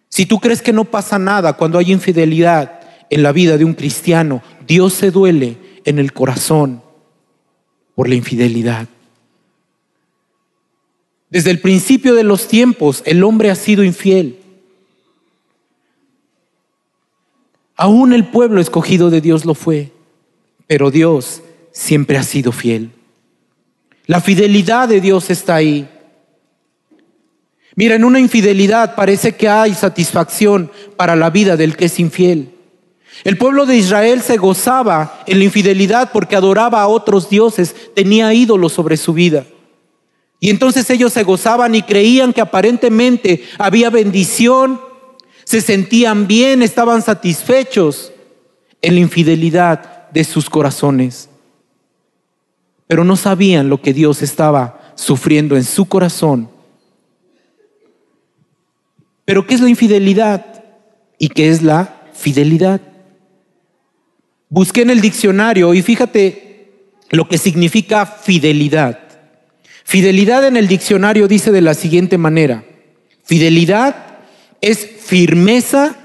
Si 0.09 0.25
tú 0.25 0.39
crees 0.39 0.61
que 0.61 0.73
no 0.73 0.85
pasa 0.85 1.19
nada 1.19 1.53
cuando 1.53 1.77
hay 1.77 1.91
infidelidad, 1.91 2.78
en 3.09 3.23
la 3.23 3.31
vida 3.31 3.57
de 3.57 3.65
un 3.65 3.73
cristiano, 3.73 4.41
Dios 4.67 4.93
se 4.93 5.11
duele 5.11 5.57
en 5.85 5.99
el 5.99 6.13
corazón 6.13 6.81
por 7.95 8.07
la 8.07 8.15
infidelidad. 8.15 8.87
Desde 11.29 11.51
el 11.51 11.59
principio 11.59 12.15
de 12.15 12.23
los 12.23 12.47
tiempos 12.47 13.03
el 13.05 13.23
hombre 13.23 13.51
ha 13.51 13.55
sido 13.55 13.83
infiel. 13.83 14.39
Aún 17.75 18.13
el 18.13 18.27
pueblo 18.27 18.59
escogido 18.59 19.09
de 19.09 19.21
Dios 19.21 19.45
lo 19.45 19.53
fue, 19.53 19.91
pero 20.67 20.91
Dios 20.91 21.41
siempre 21.71 22.17
ha 22.17 22.23
sido 22.23 22.51
fiel. 22.51 22.91
La 24.05 24.21
fidelidad 24.21 24.89
de 24.89 25.01
Dios 25.01 25.29
está 25.29 25.55
ahí. 25.55 25.87
Mira, 27.75 27.95
en 27.95 28.03
una 28.03 28.19
infidelidad 28.19 28.95
parece 28.95 29.35
que 29.35 29.47
hay 29.47 29.73
satisfacción 29.73 30.71
para 30.97 31.15
la 31.15 31.29
vida 31.29 31.55
del 31.55 31.77
que 31.77 31.85
es 31.85 31.99
infiel. 31.99 32.49
El 33.23 33.37
pueblo 33.37 33.65
de 33.65 33.75
Israel 33.75 34.21
se 34.21 34.37
gozaba 34.37 35.23
en 35.25 35.39
la 35.39 35.45
infidelidad 35.45 36.11
porque 36.11 36.35
adoraba 36.35 36.81
a 36.81 36.87
otros 36.87 37.29
dioses, 37.29 37.75
tenía 37.93 38.33
ídolos 38.33 38.73
sobre 38.73 38.97
su 38.97 39.13
vida. 39.13 39.45
Y 40.39 40.49
entonces 40.49 40.89
ellos 40.89 41.11
se 41.11 41.23
gozaban 41.23 41.75
y 41.75 41.81
creían 41.81 42.31
que 42.31 42.41
aparentemente 42.41 43.43
había 43.57 43.89
bendición, 43.89 44.79
se 45.43 45.59
sentían 45.59 46.27
bien, 46.27 46.61
estaban 46.61 47.01
satisfechos 47.01 48.13
en 48.81 48.95
la 48.95 49.01
infidelidad 49.01 50.09
de 50.11 50.23
sus 50.23 50.49
corazones. 50.49 51.29
Pero 52.87 53.03
no 53.03 53.17
sabían 53.17 53.67
lo 53.67 53.81
que 53.81 53.93
Dios 53.93 54.21
estaba 54.21 54.93
sufriendo 54.95 55.57
en 55.57 55.65
su 55.65 55.85
corazón. 55.85 56.49
Pero 59.25 59.45
¿qué 59.45 59.55
es 59.55 59.61
la 59.61 59.69
infidelidad? 59.69 60.63
¿Y 61.17 61.29
qué 61.29 61.49
es 61.49 61.61
la 61.61 62.01
fidelidad? 62.13 62.81
Busqué 64.49 64.81
en 64.81 64.89
el 64.89 64.99
diccionario 64.99 65.75
y 65.75 65.83
fíjate 65.83 66.71
lo 67.11 67.27
que 67.27 67.37
significa 67.37 68.07
fidelidad. 68.07 68.99
Fidelidad 69.83 70.45
en 70.47 70.57
el 70.57 70.67
diccionario 70.67 71.27
dice 71.27 71.51
de 71.51 71.61
la 71.61 71.75
siguiente 71.75 72.17
manera. 72.17 72.63
Fidelidad 73.23 74.17
es 74.61 74.87
firmeza 75.03 75.95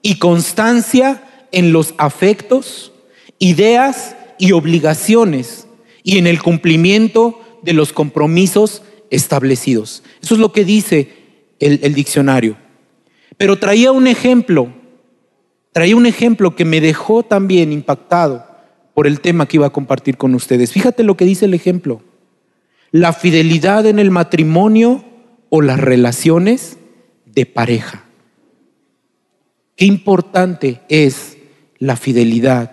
y 0.00 0.16
constancia 0.16 1.22
en 1.52 1.72
los 1.72 1.94
afectos, 1.98 2.92
ideas 3.38 4.16
y 4.38 4.52
obligaciones 4.52 5.66
y 6.02 6.16
en 6.16 6.26
el 6.26 6.42
cumplimiento 6.42 7.40
de 7.62 7.74
los 7.74 7.92
compromisos 7.92 8.82
establecidos. 9.10 10.02
Eso 10.22 10.34
es 10.34 10.40
lo 10.40 10.52
que 10.52 10.64
dice 10.64 11.12
el, 11.58 11.80
el 11.82 11.94
diccionario. 11.94 12.56
Pero 13.36 13.58
traía 13.58 13.92
un 13.92 14.06
ejemplo 14.06 14.79
traía 15.72 15.96
un 15.96 16.06
ejemplo 16.06 16.56
que 16.56 16.64
me 16.64 16.80
dejó 16.80 17.22
también 17.22 17.72
impactado 17.72 18.46
por 18.94 19.06
el 19.06 19.20
tema 19.20 19.46
que 19.46 19.56
iba 19.56 19.66
a 19.66 19.72
compartir 19.72 20.16
con 20.16 20.34
ustedes. 20.34 20.72
Fíjate 20.72 21.02
lo 21.02 21.16
que 21.16 21.24
dice 21.24 21.46
el 21.46 21.54
ejemplo. 21.54 22.02
La 22.90 23.12
fidelidad 23.12 23.86
en 23.86 23.98
el 23.98 24.10
matrimonio 24.10 25.04
o 25.48 25.62
las 25.62 25.78
relaciones 25.78 26.78
de 27.24 27.46
pareja. 27.46 28.04
Qué 29.76 29.86
importante 29.86 30.80
es 30.88 31.38
la 31.78 31.96
fidelidad 31.96 32.72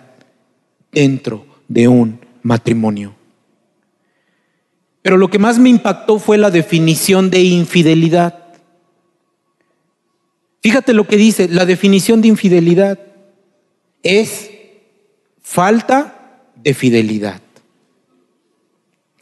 dentro 0.92 1.46
de 1.68 1.88
un 1.88 2.20
matrimonio. 2.42 3.14
Pero 5.02 5.16
lo 5.16 5.30
que 5.30 5.38
más 5.38 5.58
me 5.58 5.70
impactó 5.70 6.18
fue 6.18 6.36
la 6.36 6.50
definición 6.50 7.30
de 7.30 7.42
infidelidad. 7.42 8.47
Fíjate 10.68 10.92
lo 10.92 11.06
que 11.06 11.16
dice, 11.16 11.48
la 11.48 11.64
definición 11.64 12.20
de 12.20 12.28
infidelidad 12.28 12.98
es 14.02 14.50
falta 15.40 16.42
de 16.56 16.74
fidelidad. 16.74 17.40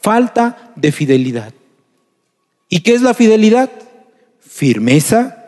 Falta 0.01 0.73
de 0.75 0.91
fidelidad. 0.91 1.53
¿Y 2.67 2.81
qué 2.81 2.95
es 2.95 3.01
la 3.01 3.13
fidelidad? 3.13 3.71
Firmeza 4.41 5.45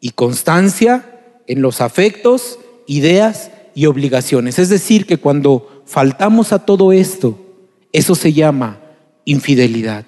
y 0.00 0.10
constancia 0.10 1.22
en 1.46 1.62
los 1.62 1.80
afectos, 1.80 2.58
ideas 2.88 3.52
y 3.76 3.86
obligaciones. 3.86 4.58
Es 4.58 4.68
decir, 4.68 5.06
que 5.06 5.18
cuando 5.18 5.84
faltamos 5.86 6.52
a 6.52 6.66
todo 6.66 6.90
esto, 6.90 7.38
eso 7.92 8.16
se 8.16 8.32
llama 8.32 8.80
infidelidad. 9.24 10.06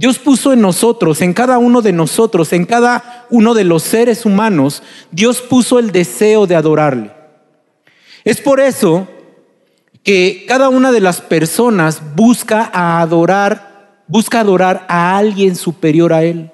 Dios 0.00 0.18
puso 0.18 0.54
en 0.54 0.62
nosotros, 0.62 1.20
en 1.20 1.34
cada 1.34 1.58
uno 1.58 1.82
de 1.82 1.92
nosotros, 1.92 2.54
en 2.54 2.64
cada 2.64 3.26
uno 3.28 3.52
de 3.52 3.64
los 3.64 3.82
seres 3.82 4.24
humanos, 4.24 4.82
Dios 5.10 5.42
puso 5.42 5.78
el 5.78 5.92
deseo 5.92 6.46
de 6.46 6.56
adorarle. 6.56 7.12
Es 8.24 8.40
por 8.40 8.60
eso 8.60 9.06
que 10.02 10.46
cada 10.48 10.70
una 10.70 10.90
de 10.90 11.02
las 11.02 11.20
personas 11.20 12.00
busca 12.16 12.70
adorar, 12.72 14.04
busca 14.06 14.40
adorar 14.40 14.86
a 14.88 15.18
alguien 15.18 15.54
superior 15.54 16.14
a 16.14 16.22
él. 16.22 16.50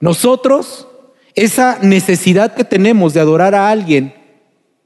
Nosotros, 0.00 0.88
esa 1.36 1.78
necesidad 1.82 2.52
que 2.52 2.64
tenemos 2.64 3.14
de 3.14 3.20
adorar 3.20 3.54
a 3.54 3.70
alguien 3.70 4.12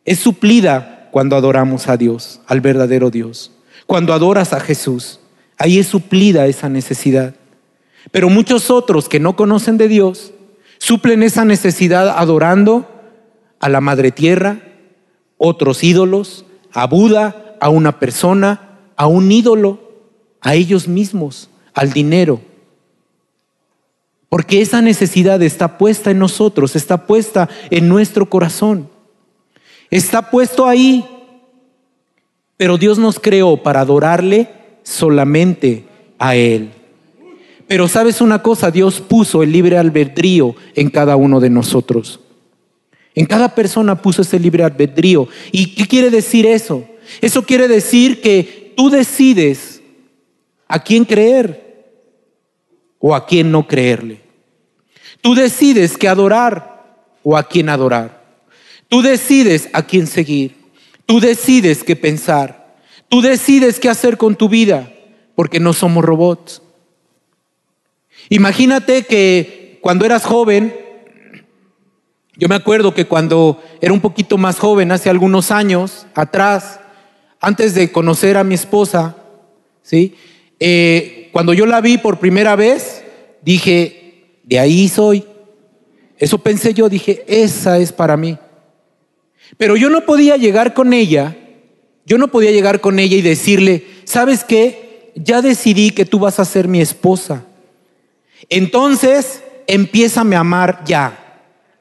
es 0.04 0.18
suplida 0.18 1.08
cuando 1.10 1.34
adoramos 1.36 1.88
a 1.88 1.96
Dios, 1.96 2.42
al 2.46 2.60
verdadero 2.60 3.08
Dios. 3.10 3.52
Cuando 3.86 4.12
adoras 4.12 4.52
a 4.52 4.60
Jesús. 4.60 5.18
Ahí 5.62 5.78
es 5.78 5.87
suplida 5.87 6.49
esa 6.49 6.69
necesidad. 6.69 7.37
Pero 8.11 8.28
muchos 8.28 8.69
otros 8.69 9.09
que 9.09 9.21
no 9.21 9.37
conocen 9.37 9.78
de 9.78 9.87
Dios 9.87 10.33
suplen 10.78 11.23
esa 11.23 11.45
necesidad 11.45 12.19
adorando 12.19 12.90
a 13.61 13.69
la 13.69 13.81
madre 13.81 14.11
tierra, 14.11 14.59
otros 15.38 15.85
ídolos, 15.85 16.47
a 16.73 16.88
Buda, 16.88 17.57
a 17.61 17.69
una 17.69 18.00
persona, 18.00 18.81
a 18.97 19.07
un 19.07 19.31
ídolo, 19.31 19.78
a 20.40 20.57
ellos 20.57 20.88
mismos, 20.88 21.49
al 21.75 21.92
dinero. 21.92 22.40
Porque 24.28 24.62
esa 24.62 24.83
necesidad 24.83 25.40
está 25.42 25.78
puesta 25.78 26.11
en 26.11 26.19
nosotros, 26.19 26.75
está 26.75 27.07
puesta 27.07 27.49
en 27.71 27.88
nuestro 27.88 28.28
corazón. 28.28 28.90
Está 29.92 30.28
puesto 30.28 30.66
ahí. 30.66 31.07
Pero 32.57 32.78
Dios 32.78 32.99
nos 32.99 33.21
creó 33.21 33.62
para 33.62 33.83
adorarle 33.83 34.62
solamente 34.82 35.84
a 36.18 36.36
Él. 36.36 36.70
Pero 37.66 37.88
sabes 37.88 38.20
una 38.20 38.42
cosa, 38.42 38.70
Dios 38.70 39.00
puso 39.00 39.42
el 39.42 39.52
libre 39.52 39.78
albedrío 39.78 40.54
en 40.74 40.90
cada 40.90 41.16
uno 41.16 41.40
de 41.40 41.50
nosotros. 41.50 42.20
En 43.14 43.26
cada 43.26 43.54
persona 43.54 44.00
puso 44.00 44.22
ese 44.22 44.38
libre 44.38 44.64
albedrío. 44.64 45.28
¿Y 45.50 45.74
qué 45.74 45.86
quiere 45.86 46.10
decir 46.10 46.46
eso? 46.46 46.84
Eso 47.20 47.42
quiere 47.42 47.68
decir 47.68 48.20
que 48.20 48.72
tú 48.76 48.90
decides 48.90 49.82
a 50.68 50.82
quién 50.82 51.04
creer 51.04 51.62
o 52.98 53.14
a 53.14 53.26
quién 53.26 53.50
no 53.50 53.66
creerle. 53.66 54.20
Tú 55.20 55.34
decides 55.34 55.96
qué 55.96 56.08
adorar 56.08 57.06
o 57.22 57.36
a 57.36 57.48
quién 57.48 57.68
adorar. 57.68 58.22
Tú 58.88 59.02
decides 59.02 59.68
a 59.72 59.82
quién 59.82 60.06
seguir. 60.06 60.56
Tú 61.06 61.20
decides 61.20 61.84
qué 61.84 61.96
pensar. 61.96 62.62
Tú 63.12 63.21
decides 63.21 63.78
qué 63.78 63.90
hacer 63.90 64.16
con 64.16 64.37
tu 64.37 64.49
vida, 64.49 64.90
porque 65.35 65.61
no 65.61 65.75
somos 65.75 66.02
robots. 66.02 66.62
Imagínate 68.31 69.02
que 69.02 69.78
cuando 69.83 70.07
eras 70.07 70.25
joven, 70.25 70.75
yo 72.38 72.49
me 72.49 72.54
acuerdo 72.54 72.95
que 72.95 73.04
cuando 73.04 73.62
era 73.83 73.92
un 73.92 74.00
poquito 74.00 74.38
más 74.38 74.59
joven, 74.59 74.92
hace 74.92 75.11
algunos 75.11 75.50
años 75.50 76.07
atrás, 76.14 76.81
antes 77.38 77.75
de 77.75 77.92
conocer 77.92 78.38
a 78.38 78.45
mi 78.45 78.54
esposa, 78.54 79.14
¿sí? 79.83 80.14
Eh, 80.59 81.28
cuando 81.33 81.52
yo 81.52 81.66
la 81.66 81.83
vi 81.83 81.99
por 81.99 82.19
primera 82.19 82.57
vez, 82.57 83.04
dije, 83.42 84.40
de 84.42 84.59
ahí 84.59 84.88
soy. 84.88 85.26
Eso 86.16 86.38
pensé 86.38 86.73
yo, 86.73 86.88
dije, 86.88 87.25
esa 87.26 87.76
es 87.76 87.92
para 87.92 88.16
mí. 88.16 88.38
Pero 89.59 89.76
yo 89.76 89.90
no 89.90 90.07
podía 90.07 90.38
llegar 90.38 90.73
con 90.73 90.95
ella 90.95 91.37
yo 92.04 92.18
no 92.18 92.28
podía 92.28 92.50
llegar 92.50 92.80
con 92.80 92.99
ella 92.99 93.16
y 93.16 93.23
decirle, 93.23 93.87
¿sabes 94.04 94.44
qué? 94.44 95.12
Ya 95.14 95.42
decidí 95.42 95.90
que 95.90 96.04
tú 96.04 96.18
vas 96.18 96.38
a 96.40 96.44
ser 96.44 96.68
mi 96.68 96.80
esposa. 96.80 97.44
Entonces, 98.49 99.42
empiézame 99.66 100.37
a 100.37 100.40
amar 100.40 100.82
ya. 100.85 101.40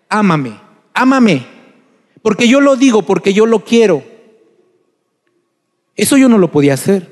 Ámame, 0.10 0.60
ámame. 0.94 1.46
Porque 2.22 2.48
yo 2.48 2.62
lo 2.62 2.76
digo, 2.76 3.02
porque 3.02 3.34
yo 3.34 3.46
lo 3.46 3.64
quiero. 3.64 4.04
Eso 5.96 6.18
yo 6.18 6.30
no 6.30 6.38
lo 6.38 6.52
podía 6.52 6.76
hacer. 6.76 7.10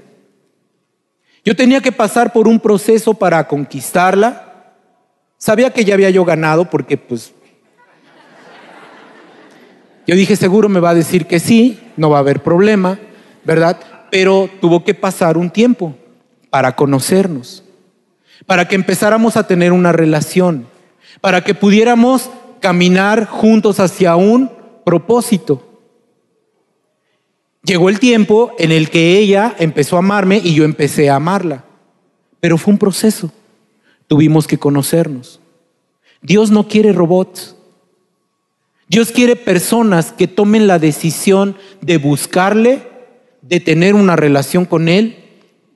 Yo 1.43 1.55
tenía 1.55 1.81
que 1.81 1.91
pasar 1.91 2.31
por 2.31 2.47
un 2.47 2.60
proceso 2.60 3.13
para 3.13 3.47
conquistarla. 3.47 4.75
Sabía 5.38 5.71
que 5.71 5.86
ya 5.86 5.93
había 5.93 6.10
yo 6.10 6.25
ganado 6.25 6.69
porque 6.69 6.97
pues 6.97 7.33
yo 10.10 10.15
dije, 10.15 10.36
seguro 10.36 10.69
me 10.69 10.79
va 10.79 10.89
a 10.89 10.95
decir 10.95 11.27
que 11.27 11.39
sí, 11.39 11.79
no 11.95 12.10
va 12.10 12.17
a 12.17 12.21
haber 12.21 12.41
problema, 12.41 12.97
¿verdad? 13.49 13.79
Pero 14.12 14.47
tuvo 14.62 14.83
que 14.83 14.93
pasar 14.93 15.35
un 15.35 15.49
tiempo 15.49 15.95
para 16.51 16.75
conocernos, 16.75 17.63
para 18.45 18.67
que 18.67 18.75
empezáramos 18.75 19.38
a 19.38 19.47
tener 19.47 19.71
una 19.71 19.91
relación, 19.91 20.67
para 21.19 21.43
que 21.43 21.55
pudiéramos 21.55 22.29
caminar 22.59 23.25
juntos 23.25 23.79
hacia 23.79 24.15
un 24.15 24.51
propósito. 24.85 25.67
Llegó 27.63 27.89
el 27.89 27.99
tiempo 27.99 28.51
en 28.59 28.71
el 28.71 28.91
que 28.91 29.17
ella 29.17 29.55
empezó 29.57 29.95
a 29.95 29.99
amarme 29.99 30.39
y 30.43 30.53
yo 30.53 30.63
empecé 30.63 31.09
a 31.09 31.15
amarla, 31.15 31.65
pero 32.39 32.55
fue 32.59 32.73
un 32.73 32.77
proceso. 32.77 33.31
Tuvimos 34.05 34.45
que 34.45 34.59
conocernos. 34.59 35.39
Dios 36.21 36.51
no 36.51 36.67
quiere 36.67 36.93
robots. 36.93 37.55
Dios 38.88 39.12
quiere 39.12 39.35
personas 39.35 40.12
que 40.12 40.27
tomen 40.27 40.67
la 40.67 40.77
decisión 40.77 41.57
de 41.81 41.97
buscarle, 41.97 42.98
de 43.49 43.59
tener 43.59 43.95
una 43.95 44.15
relación 44.15 44.63
con 44.65 44.88
Él, 44.88 45.25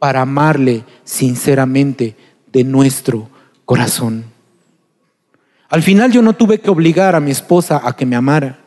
para 0.03 0.23
amarle 0.23 0.83
sinceramente 1.05 2.17
de 2.51 2.65
nuestro 2.65 3.29
corazón. 3.63 4.25
Al 5.69 5.81
final 5.81 6.11
yo 6.11 6.21
no 6.21 6.33
tuve 6.33 6.59
que 6.59 6.69
obligar 6.69 7.15
a 7.15 7.21
mi 7.21 7.31
esposa 7.31 7.79
a 7.81 7.95
que 7.95 8.05
me 8.05 8.17
amara. 8.17 8.59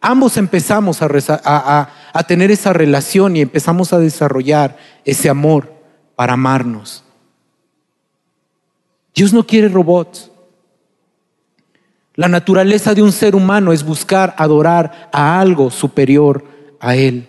Ambos 0.00 0.36
empezamos 0.36 1.00
a, 1.02 1.88
tener 2.26 2.50
esa 2.50 2.72
relación 2.72 3.36
y 3.36 3.42
empezamos 3.42 3.92
a 3.92 4.00
desarrollar 4.00 4.76
ese 5.04 5.30
amor 5.30 5.72
para 6.16 6.32
amarnos. 6.32 7.04
Dios 9.14 9.32
no 9.32 9.46
quiere 9.46 9.68
robots. 9.68 10.32
La 12.16 12.26
naturaleza 12.26 12.92
de 12.92 13.02
un 13.02 13.12
ser 13.12 13.36
humano 13.36 13.72
es 13.72 13.84
buscar 13.84 14.34
adorar 14.36 15.10
a 15.12 15.38
algo 15.38 15.70
superior 15.70 16.44
a 16.80 16.96
Él. 16.96 17.28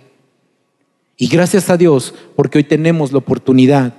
Y 1.18 1.28
gracias 1.28 1.70
a 1.70 1.78
Dios, 1.78 2.14
porque 2.36 2.58
hoy 2.58 2.64
tenemos 2.64 3.12
la 3.12 3.20
oportunidad 3.20 3.94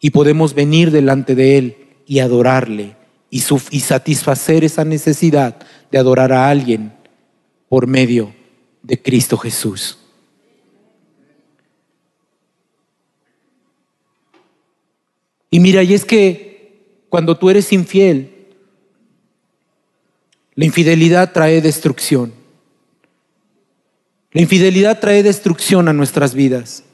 y 0.00 0.10
podemos 0.10 0.54
venir 0.54 0.90
delante 0.90 1.34
de 1.34 1.58
Él 1.58 1.76
y 2.06 2.18
adorarle 2.18 2.96
y, 3.30 3.40
satisfacer 3.40 4.64
esa 4.64 4.84
necesidad 4.84 5.56
de 5.90 5.98
adorar 5.98 6.32
a 6.32 6.48
alguien 6.48 6.92
por 7.68 7.86
medio 7.86 8.34
de 8.82 9.00
Cristo 9.00 9.36
Jesús. 9.38 9.98
Y 15.50 15.60
mira, 15.60 15.82
y 15.82 15.94
es 15.94 16.04
que 16.04 17.04
cuando 17.08 17.36
tú 17.36 17.50
eres 17.50 17.72
infiel, 17.72 18.48
la 20.54 20.64
infidelidad 20.64 21.32
trae 21.32 21.60
destrucción. 21.60 22.39
La 24.32 24.40
infidelidad 24.40 25.00
trae 25.00 25.22
destrucción 25.22 25.88
a 25.88 25.92
nuestras 25.92 26.34
vidas. 26.34 26.84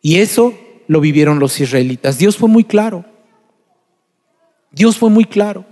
Y 0.00 0.18
eso 0.18 0.54
lo 0.86 1.00
vivieron 1.00 1.38
los 1.38 1.60
israelitas. 1.60 2.18
Dios 2.18 2.36
fue 2.36 2.48
muy 2.48 2.64
claro. 2.64 3.04
Dios 4.70 4.96
fue 4.96 5.10
muy 5.10 5.24
claro. 5.24 5.66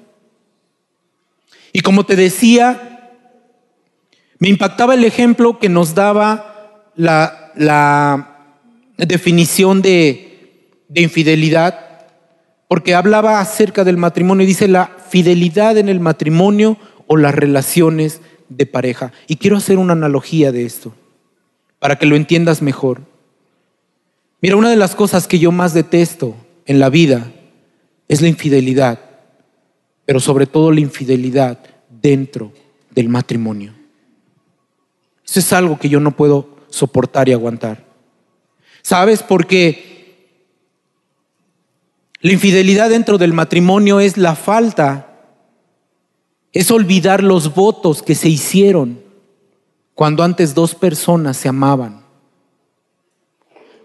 Y 1.72 1.80
como 1.80 2.04
te 2.04 2.16
decía, 2.16 3.12
me 4.38 4.48
impactaba 4.48 4.94
el 4.94 5.04
ejemplo 5.04 5.58
que 5.58 5.68
nos 5.68 5.94
daba 5.94 6.92
la, 6.94 7.42
definición 8.98 9.82
de, 9.82 10.72
de 10.88 11.02
infidelidad 11.02 11.86
porque 12.68 12.94
hablaba 12.94 13.40
acerca 13.40 13.84
del 13.84 13.96
matrimonio 13.96 14.44
y 14.44 14.48
dice 14.48 14.68
la 14.68 14.86
fidelidad 15.08 15.78
en 15.78 15.88
el 15.88 16.00
matrimonio 16.00 16.76
o 17.06 17.16
las 17.16 17.34
relaciones 17.34 18.20
de 18.48 18.66
pareja. 18.66 19.12
Y 19.26 19.36
quiero 19.36 19.56
hacer 19.56 19.78
una 19.78 19.92
analogía 19.92 20.52
de 20.52 20.64
esto, 20.64 20.94
para 21.78 21.96
que 21.96 22.06
lo 22.06 22.16
entiendas 22.16 22.62
mejor. 22.62 23.02
Mira, 24.40 24.56
una 24.56 24.70
de 24.70 24.76
las 24.76 24.94
cosas 24.94 25.26
que 25.26 25.38
yo 25.38 25.52
más 25.52 25.74
detesto 25.74 26.34
en 26.66 26.78
la 26.78 26.90
vida 26.90 27.32
es 28.08 28.20
la 28.20 28.28
infidelidad, 28.28 29.00
pero 30.04 30.20
sobre 30.20 30.46
todo 30.46 30.70
la 30.70 30.80
infidelidad 30.80 31.58
dentro 31.88 32.52
del 32.94 33.08
matrimonio. 33.08 33.74
Eso 35.26 35.40
es 35.40 35.52
algo 35.52 35.78
que 35.78 35.88
yo 35.88 36.00
no 36.00 36.12
puedo 36.12 36.56
soportar 36.68 37.28
y 37.28 37.32
aguantar. 37.32 37.84
¿Sabes? 38.82 39.22
Porque 39.22 39.96
la 42.20 42.32
infidelidad 42.32 42.90
dentro 42.90 43.18
del 43.18 43.32
matrimonio 43.32 44.00
es 44.00 44.16
la 44.16 44.36
falta, 44.36 45.15
es 46.56 46.70
olvidar 46.70 47.22
los 47.22 47.54
votos 47.54 48.02
que 48.02 48.14
se 48.14 48.30
hicieron 48.30 48.98
cuando 49.94 50.22
antes 50.22 50.54
dos 50.54 50.74
personas 50.74 51.36
se 51.36 51.50
amaban. 51.50 52.02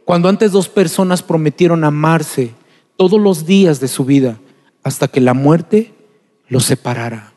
Cuando 0.05 0.29
antes 0.29 0.53
dos 0.53 0.69
personas 0.69 1.21
prometieron 1.21 1.83
amarse 1.83 2.53
todos 2.95 3.19
los 3.19 3.45
días 3.45 3.81
de 3.81 3.89
su 3.89 4.05
vida 4.05 4.39
hasta 4.83 5.09
que 5.09 5.19
la 5.19 5.33
muerte 5.33 5.93
los 6.47 6.63
separara. 6.63 7.33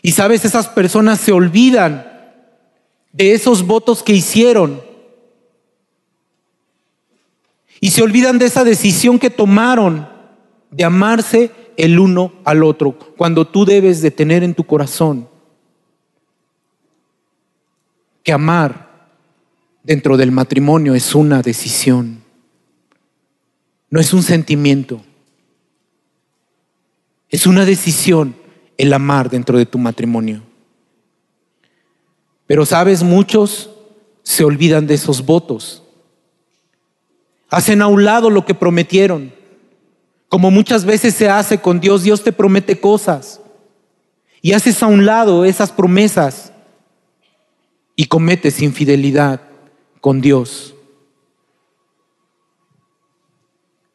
Y 0.00 0.12
sabes, 0.12 0.46
esas 0.46 0.66
personas 0.66 1.20
se 1.20 1.32
olvidan 1.32 2.06
de 3.12 3.34
esos 3.34 3.66
votos 3.66 4.02
que 4.02 4.14
hicieron. 4.14 4.80
Y 7.78 7.90
se 7.90 8.00
olvidan 8.02 8.38
de 8.38 8.46
esa 8.46 8.64
decisión 8.64 9.18
que 9.18 9.28
tomaron 9.28 10.08
de 10.70 10.84
amarse 10.84 11.59
el 11.80 11.98
uno 11.98 12.32
al 12.44 12.62
otro, 12.62 12.92
cuando 13.16 13.46
tú 13.46 13.64
debes 13.64 14.02
de 14.02 14.10
tener 14.10 14.42
en 14.42 14.54
tu 14.54 14.64
corazón 14.64 15.28
que 18.22 18.32
amar 18.32 19.08
dentro 19.82 20.16
del 20.16 20.30
matrimonio 20.30 20.94
es 20.94 21.14
una 21.14 21.42
decisión, 21.42 22.22
no 23.88 23.98
es 23.98 24.12
un 24.12 24.22
sentimiento, 24.22 25.02
es 27.30 27.46
una 27.46 27.64
decisión 27.64 28.36
el 28.76 28.92
amar 28.92 29.30
dentro 29.30 29.56
de 29.56 29.66
tu 29.66 29.78
matrimonio. 29.78 30.42
Pero 32.46 32.66
sabes, 32.66 33.02
muchos 33.02 33.70
se 34.22 34.44
olvidan 34.44 34.86
de 34.86 34.94
esos 34.94 35.24
votos. 35.24 35.84
Hacen 37.48 37.82
a 37.82 37.86
un 37.86 38.04
lado 38.04 38.30
lo 38.30 38.44
que 38.44 38.54
prometieron. 38.54 39.32
Como 40.30 40.52
muchas 40.52 40.84
veces 40.84 41.14
se 41.16 41.28
hace 41.28 41.60
con 41.60 41.80
Dios, 41.80 42.04
Dios 42.04 42.22
te 42.22 42.32
promete 42.32 42.78
cosas. 42.78 43.40
Y 44.40 44.52
haces 44.52 44.80
a 44.80 44.86
un 44.86 45.04
lado 45.04 45.44
esas 45.44 45.72
promesas 45.72 46.52
y 47.96 48.06
cometes 48.06 48.62
infidelidad 48.62 49.42
con 50.00 50.20
Dios. 50.20 50.72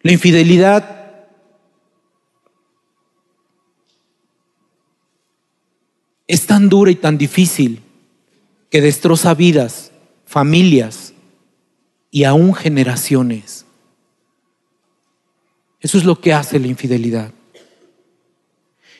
La 0.01 0.11
infidelidad 0.11 1.25
es 6.27 6.45
tan 6.45 6.67
dura 6.67 6.91
y 6.91 6.95
tan 6.95 7.17
difícil 7.17 7.81
que 8.69 8.81
destroza 8.81 9.33
vidas, 9.33 9.93
familias 10.25 11.13
y 12.11 12.25
aún 12.25 12.53
generaciones. 12.53 13.64
Eso 15.85 15.99
es 15.99 16.03
lo 16.03 16.19
que 16.19 16.33
hace 16.33 16.57
la 16.57 16.65
infidelidad. 16.65 17.31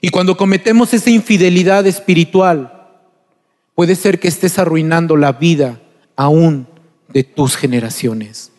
Y 0.02 0.10
cuando 0.10 0.38
cometemos 0.38 0.94
esa 0.94 1.10
infidelidad 1.10 1.88
espiritual, 1.88 2.92
puede 3.74 3.96
ser 3.96 4.20
que 4.20 4.28
estés 4.28 4.60
arruinando 4.60 5.18
la 5.18 5.32
vida 5.32 5.82
aún 6.16 6.68
de 7.08 7.24
tus 7.24 7.56
generaciones. 7.58 8.52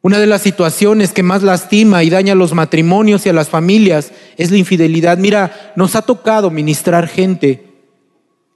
Una 0.00 0.18
de 0.18 0.26
las 0.26 0.40
situaciones 0.40 1.12
que 1.12 1.22
más 1.22 1.42
lastima 1.42 2.02
y 2.02 2.08
daña 2.08 2.32
a 2.32 2.36
los 2.36 2.54
matrimonios 2.54 3.26
y 3.26 3.28
a 3.28 3.34
las 3.34 3.50
familias 3.50 4.12
es 4.38 4.50
la 4.50 4.56
infidelidad. 4.56 5.18
Mira, 5.18 5.74
nos 5.76 5.94
ha 5.94 6.00
tocado 6.00 6.50
ministrar 6.50 7.06
gente 7.06 7.66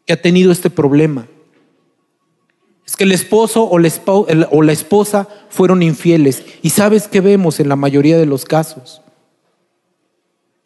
que 0.07 0.15
ha 0.15 0.23
tenido 0.23 0.53
este 0.53 0.71
problema. 0.71 1.29
Es 2.87 2.97
que 2.97 3.05
el 3.05 3.13
esposo 3.13 3.65
o 3.65 3.79
la, 3.79 4.73
esposa 4.73 5.29
fueron 5.49 5.83
infieles. 5.83 6.45
Y 6.63 6.71
sabes 6.71 7.09
qué 7.09 7.21
vemos 7.21 7.59
en 7.61 7.69
la 7.69 7.77
mayoría 7.77 8.19
de 8.19 8.27
los 8.27 8.45
casos. 8.45 9.01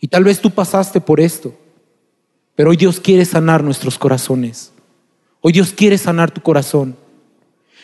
Y 0.00 0.08
tal 0.08 0.24
vez 0.24 0.40
tú 0.40 0.50
pasaste 0.50 1.00
por 1.00 1.20
esto. 1.20 1.54
Pero 2.56 2.70
hoy 2.70 2.76
Dios 2.76 2.98
quiere 2.98 3.24
sanar 3.24 3.62
nuestros 3.62 3.98
corazones. 3.98 4.72
Hoy 5.40 5.52
Dios 5.52 5.72
quiere 5.72 5.96
sanar 5.96 6.32
tu 6.32 6.40
corazón. 6.40 6.96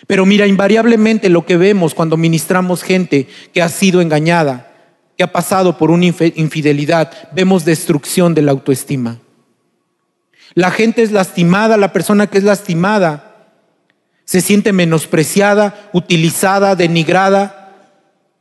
Pero 0.09 0.27
mira, 0.27 0.47
invariablemente 0.47 1.29
lo 1.29 1.47
que 1.47 1.57
vemos 1.57 1.95
cuando 1.95 2.17
ministramos 2.17 2.83
gente 2.83 3.29
que 3.53 3.63
ha 3.63 3.69
sido 3.69 4.01
engañada, 4.01 4.73
que 5.17 5.23
ha 5.23 5.33
pasado 5.33 5.79
por 5.79 5.93
una 5.93 6.07
infidelidad, 6.07 7.31
vemos 7.33 7.65
destrucción 7.65 8.35
de 8.35 8.43
la 8.43 8.51
autoestima. 8.51 9.21
La 10.55 10.73
gente 10.73 11.03
es 11.03 11.13
lastimada, 11.13 11.77
la 11.77 11.93
persona 11.93 12.27
que 12.27 12.39
es 12.39 12.45
lastimada 12.45 13.34
se 14.25 14.41
siente 14.41 14.73
menospreciada, 14.73 15.91
utilizada, 15.93 16.77
denigrada, 16.77 17.61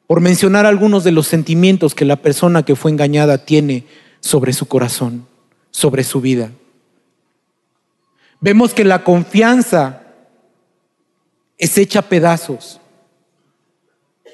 por 0.07 0.21
mencionar 0.21 0.65
algunos 0.65 1.03
de 1.03 1.11
los 1.11 1.27
sentimientos 1.27 1.95
que 1.95 2.05
la 2.05 2.17
persona 2.17 2.63
que 2.63 2.75
fue 2.75 2.91
engañada 2.91 3.45
tiene 3.45 3.85
sobre 4.19 4.53
su 4.53 4.67
corazón, 4.67 5.25
sobre 5.71 6.03
su 6.03 6.21
vida. 6.21 6.51
Vemos 8.39 8.73
que 8.73 8.83
la 8.83 9.03
confianza 9.03 10.03
es 11.57 11.77
hecha 11.77 12.01
pedazos. 12.03 12.79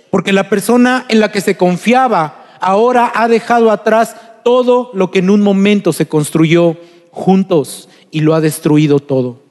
Porque 0.09 0.33
la 0.33 0.49
persona 0.49 1.05
en 1.09 1.19
la 1.19 1.31
que 1.31 1.41
se 1.41 1.57
confiaba 1.57 2.57
ahora 2.59 3.12
ha 3.13 3.27
dejado 3.27 3.71
atrás 3.71 4.15
todo 4.43 4.89
lo 4.93 5.12
que 5.12 5.19
en 5.19 5.29
un 5.29 5.41
momento 5.41 5.93
se 5.93 6.07
construyó 6.07 6.77
juntos 7.12 7.89
y 8.12 8.21
lo 8.21 8.33
ha 8.33 8.41
destruido 8.41 8.99
todo. 8.99 9.48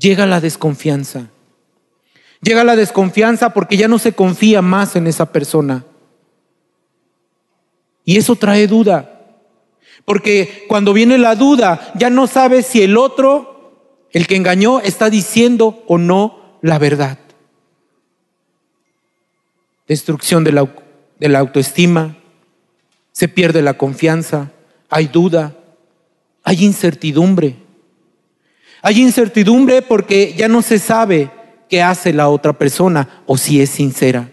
Llega 0.00 0.24
la 0.24 0.40
desconfianza. 0.40 1.28
Llega 2.40 2.64
la 2.64 2.74
desconfianza 2.74 3.52
porque 3.52 3.76
ya 3.76 3.86
no 3.86 3.98
se 3.98 4.12
confía 4.12 4.62
más 4.62 4.96
en 4.96 5.06
esa 5.06 5.30
persona. 5.30 5.84
Y 8.04 8.16
eso 8.16 8.34
trae 8.34 8.66
duda. 8.66 9.20
Porque 10.06 10.64
cuando 10.68 10.94
viene 10.94 11.18
la 11.18 11.34
duda, 11.34 11.92
ya 11.96 12.08
no 12.08 12.26
sabes 12.26 12.66
si 12.66 12.82
el 12.82 12.96
otro 12.96 14.08
el 14.10 14.26
que 14.26 14.36
engañó 14.36 14.80
está 14.80 15.10
diciendo 15.10 15.84
o 15.86 15.98
no 15.98 16.58
la 16.62 16.78
verdad. 16.78 17.18
Destrucción 19.86 20.44
de 20.44 20.52
la, 20.52 21.38
autoestima, 21.38 22.16
se 23.12 23.28
pierde 23.28 23.60
la 23.60 23.74
confianza, 23.74 24.50
hay 24.88 25.08
duda, 25.08 25.56
hay 26.42 26.64
incertidumbre. 26.64 27.56
Hay 28.82 29.00
incertidumbre 29.00 29.82
porque 29.82 30.34
ya 30.36 30.48
no 30.48 30.62
se 30.62 30.78
sabe 30.78 31.30
qué 31.68 31.82
hace 31.82 32.12
la 32.12 32.28
otra 32.28 32.52
persona 32.52 33.22
o 33.26 33.36
si 33.36 33.60
es 33.60 33.70
sincera. 33.70 34.30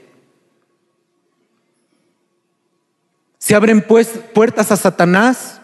Se 3.38 3.56
abren 3.56 3.82
pues 3.82 4.08
puertas 4.34 4.72
a 4.72 4.78
Satanás 4.78 5.62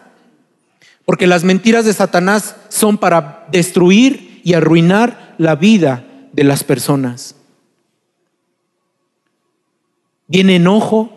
porque 1.04 1.26
las 1.26 1.44
mentiras 1.44 1.84
de 1.84 1.92
Satanás 1.92 2.56
son 2.68 2.98
para 2.98 3.46
destruir 3.50 4.40
y 4.44 4.54
arruinar 4.54 5.34
la 5.38 5.54
vida 5.56 6.04
de 6.32 6.44
las 6.44 6.64
personas. 6.64 7.36
Viene 10.26 10.56
enojo, 10.56 11.10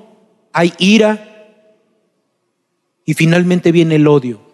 hay 0.51 0.73
ira 0.77 1.23
y 3.06 3.13
finalmente 3.13 3.71
viene 3.71 3.95
el 3.95 4.08
odio. 4.08 4.46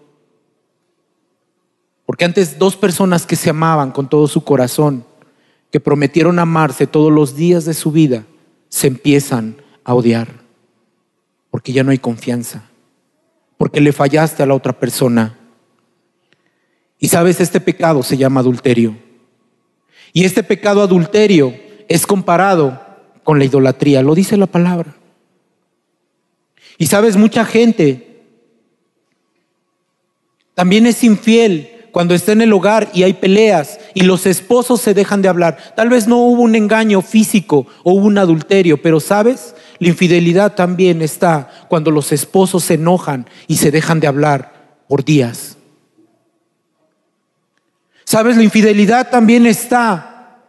Porque 2.06 2.26
antes 2.26 2.60
dos 2.60 2.76
personas 2.76 3.26
que 3.26 3.36
se 3.36 3.50
amaban 3.50 3.92
con 3.92 4.10
todo 4.10 4.28
su 4.28 4.44
corazón, 4.44 5.06
que 5.72 5.80
prometieron 5.80 6.40
amarse 6.40 6.88
todos 6.88 7.12
los 7.12 7.36
días 7.36 7.66
de 7.66 7.74
su 7.74 7.92
vida, 7.92 8.26
se 8.70 8.88
empiezan 8.88 9.56
a 9.84 9.94
odiar. 9.94 10.28
Porque 11.50 11.72
ya 11.72 11.84
no 11.84 11.92
hay 11.92 12.00
confianza 12.00 12.70
porque 13.64 13.80
le 13.80 13.94
fallaste 13.94 14.44
a 14.44 14.46
la 14.46 14.56
otra 14.56 14.78
persona. 14.78 15.38
Y 17.00 17.08
sabes, 17.08 17.40
este 17.40 17.62
pecado 17.62 18.04
se 18.04 18.18
llama 18.18 18.42
adulterio. 18.42 18.98
Y 20.12 20.26
este 20.26 20.44
pecado 20.44 20.82
adulterio 20.82 21.54
es 21.88 22.06
comparado 22.06 22.82
con 23.24 23.40
la 23.40 23.46
idolatría, 23.46 24.02
lo 24.02 24.16
dice 24.16 24.36
la 24.36 24.48
palabra. 24.48 24.98
Y 26.78 26.88
sabes, 26.88 27.16
mucha 27.16 27.46
gente 27.46 28.26
también 30.56 30.86
es 30.86 31.02
infiel 31.06 31.70
cuando 31.94 32.16
está 32.16 32.32
en 32.32 32.42
el 32.42 32.52
hogar 32.52 32.90
y 32.92 33.04
hay 33.04 33.14
peleas 33.14 33.80
y 33.94 34.02
los 34.02 34.26
esposos 34.26 34.82
se 34.82 34.96
dejan 34.96 35.22
de 35.22 35.30
hablar. 35.30 35.58
Tal 35.76 35.90
vez 35.90 36.08
no 36.08 36.18
hubo 36.18 36.42
un 36.42 36.56
engaño 36.56 37.04
físico 37.04 37.68
o 37.84 37.94
hubo 37.94 38.08
un 38.08 38.18
adulterio, 38.18 38.82
pero 38.82 39.00
sabes, 39.00 39.54
la 39.78 39.90
infidelidad 39.90 40.56
también 40.56 41.04
está 41.04 41.52
cuando 41.70 41.92
los 41.92 42.12
esposos 42.12 42.64
se 42.64 42.74
enojan 42.74 43.28
y 43.48 43.58
se 43.58 43.70
dejan 43.70 44.00
de 44.00 44.08
hablar 44.08 44.82
por 44.90 45.06
días. 45.06 45.56
¿Sabes? 48.06 48.38
La 48.38 48.44
infidelidad 48.44 49.12
también 49.12 49.46
está 49.46 50.40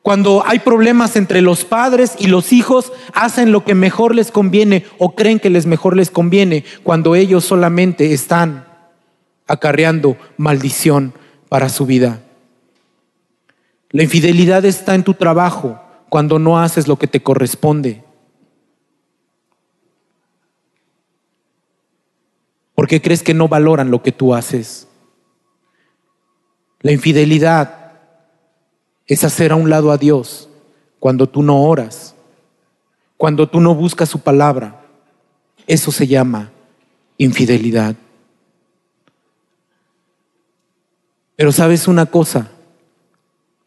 cuando 0.00 0.44
hay 0.46 0.60
problemas 0.60 1.16
entre 1.16 1.40
los 1.40 1.64
padres 1.64 2.14
y 2.20 2.28
los 2.28 2.52
hijos, 2.52 2.92
hacen 3.14 3.50
lo 3.50 3.64
que 3.64 3.74
mejor 3.74 4.14
les 4.14 4.30
conviene 4.30 4.84
o 4.98 5.16
creen 5.16 5.40
que 5.40 5.50
les 5.50 5.66
mejor 5.66 5.96
les 5.96 6.12
conviene 6.12 6.64
cuando 6.84 7.16
ellos 7.16 7.44
solamente 7.44 8.12
están 8.12 8.71
acarreando 9.52 10.16
maldición 10.38 11.12
para 11.50 11.68
su 11.68 11.84
vida. 11.84 12.22
La 13.90 14.02
infidelidad 14.02 14.64
está 14.64 14.94
en 14.94 15.04
tu 15.04 15.12
trabajo 15.12 15.78
cuando 16.08 16.38
no 16.38 16.58
haces 16.58 16.88
lo 16.88 16.96
que 16.96 17.06
te 17.06 17.22
corresponde. 17.22 18.02
¿Por 22.74 22.88
qué 22.88 23.02
crees 23.02 23.22
que 23.22 23.34
no 23.34 23.46
valoran 23.46 23.90
lo 23.90 24.02
que 24.02 24.10
tú 24.10 24.34
haces? 24.34 24.88
La 26.80 26.92
infidelidad 26.92 27.92
es 29.06 29.22
hacer 29.22 29.52
a 29.52 29.56
un 29.56 29.68
lado 29.68 29.92
a 29.92 29.98
Dios 29.98 30.48
cuando 30.98 31.28
tú 31.28 31.42
no 31.42 31.62
oras, 31.62 32.14
cuando 33.18 33.50
tú 33.50 33.60
no 33.60 33.74
buscas 33.74 34.08
su 34.08 34.20
palabra. 34.20 34.80
Eso 35.66 35.92
se 35.92 36.06
llama 36.06 36.50
infidelidad. 37.18 37.96
Pero 41.36 41.52
sabes 41.52 41.88
una 41.88 42.06
cosa, 42.06 42.50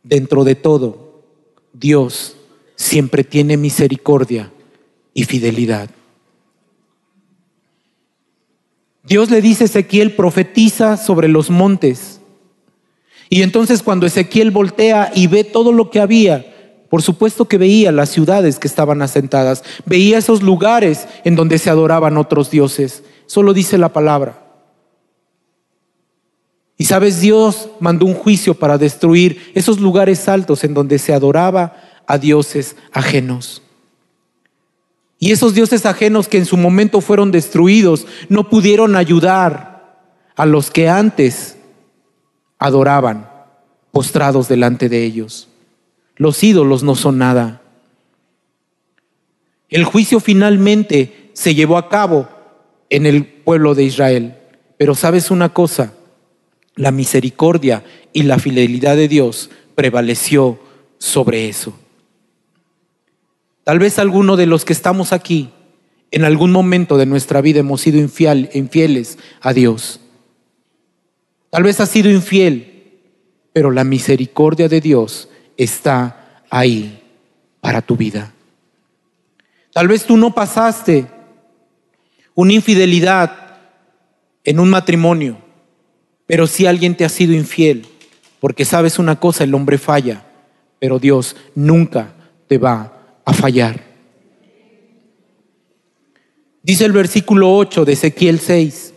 dentro 0.03 0.43
de 0.43 0.55
todo, 0.55 1.23
Dios 1.73 2.35
siempre 2.75 3.23
tiene 3.23 3.57
misericordia 3.57 4.51
y 5.13 5.23
fidelidad. 5.23 5.89
Dios 9.03 9.29
le 9.29 9.41
dice 9.41 9.63
a 9.63 9.65
Ezequiel, 9.65 10.15
profetiza 10.15 10.97
sobre 10.97 11.27
los 11.27 11.49
montes. 11.49 12.19
Y 13.29 13.41
entonces 13.41 13.83
cuando 13.83 14.05
Ezequiel 14.05 14.51
voltea 14.51 15.11
y 15.13 15.27
ve 15.27 15.43
todo 15.43 15.71
lo 15.71 15.89
que 15.89 15.99
había, 15.99 16.85
por 16.89 17.01
supuesto 17.01 17.45
que 17.45 17.57
veía 17.57 17.91
las 17.91 18.09
ciudades 18.09 18.59
que 18.59 18.67
estaban 18.67 19.01
asentadas, 19.01 19.63
veía 19.85 20.17
esos 20.17 20.41
lugares 20.41 21.07
en 21.23 21.35
donde 21.35 21.57
se 21.57 21.69
adoraban 21.69 22.17
otros 22.17 22.49
dioses. 22.49 23.03
Solo 23.25 23.53
dice 23.53 23.77
la 23.77 23.89
palabra. 23.89 24.44
Y 26.77 26.85
sabes, 26.85 27.21
Dios 27.21 27.69
mandó 27.79 28.05
un 28.05 28.13
juicio 28.13 28.53
para 28.53 28.77
destruir 28.77 29.51
esos 29.55 29.79
lugares 29.79 30.27
altos 30.27 30.63
en 30.63 30.73
donde 30.73 30.99
se 30.99 31.13
adoraba 31.13 31.77
a 32.05 32.17
dioses 32.17 32.75
ajenos. 32.91 33.61
Y 35.17 35.31
esos 35.31 35.53
dioses 35.53 35.85
ajenos 35.85 36.27
que 36.27 36.37
en 36.37 36.45
su 36.45 36.57
momento 36.57 37.01
fueron 37.01 37.31
destruidos 37.31 38.05
no 38.27 38.49
pudieron 38.49 38.95
ayudar 38.95 40.01
a 40.35 40.45
los 40.45 40.69
que 40.69 40.89
antes 40.89 41.57
adoraban 42.59 43.29
postrados 43.91 44.49
delante 44.49 44.89
de 44.89 45.03
ellos. 45.03 45.47
Los 46.17 46.43
ídolos 46.43 46.83
no 46.83 46.95
son 46.95 47.17
nada. 47.17 47.61
El 49.69 49.85
juicio 49.85 50.19
finalmente 50.19 51.31
se 51.33 51.55
llevó 51.55 51.77
a 51.77 51.89
cabo 51.89 52.27
en 52.89 53.05
el 53.05 53.25
pueblo 53.25 53.75
de 53.75 53.83
Israel. 53.83 54.37
Pero 54.77 54.95
sabes 54.95 55.31
una 55.31 55.49
cosa, 55.49 55.93
la 56.75 56.91
misericordia 56.91 57.83
y 58.13 58.23
la 58.23 58.39
fidelidad 58.39 58.95
de 58.95 59.07
Dios 59.07 59.49
prevaleció 59.75 60.59
sobre 60.97 61.47
eso. 61.49 61.73
Tal 63.63 63.79
vez 63.79 63.97
alguno 63.99 64.35
de 64.35 64.45
los 64.45 64.65
que 64.65 64.73
estamos 64.73 65.11
aquí, 65.11 65.49
en 66.11 66.23
algún 66.23 66.51
momento 66.51 66.97
de 66.97 67.05
nuestra 67.05 67.41
vida 67.41 67.59
hemos 67.59 67.81
sido 67.81 67.99
infieles 67.99 69.17
a 69.41 69.53
Dios. 69.53 69.99
Tal 71.49 71.63
vez 71.63 71.79
has 71.79 71.89
sido 71.89 72.09
infiel, 72.09 73.01
pero 73.53 73.71
la 73.71 73.83
misericordia 73.83 74.69
de 74.69 74.81
Dios 74.81 75.29
está 75.57 76.43
ahí 76.49 77.01
para 77.59 77.81
tu 77.81 77.95
vida. 77.95 78.33
Tal 79.73 79.87
vez 79.87 80.05
tú 80.05 80.15
no 80.15 80.33
pasaste 80.33 81.07
una 82.33 82.53
infidelidad 82.53 83.59
en 84.43 84.59
un 84.59 84.69
matrimonio, 84.69 85.37
pero 86.27 86.47
si 86.47 86.65
alguien 86.65 86.95
te 86.95 87.05
ha 87.05 87.09
sido 87.09 87.33
infiel, 87.33 87.85
porque 88.39 88.65
sabes 88.65 88.99
una 88.99 89.19
cosa, 89.19 89.43
el 89.43 89.53
hombre 89.53 89.77
falla, 89.77 90.25
pero 90.79 90.99
Dios 90.99 91.35
nunca 91.55 92.13
te 92.47 92.57
va 92.57 93.19
a 93.25 93.33
fallar. 93.33 93.83
Dice 96.61 96.85
el 96.85 96.91
versículo 96.93 97.55
8 97.55 97.85
de 97.85 97.93
Ezequiel 97.93 98.39
6. 98.39 98.93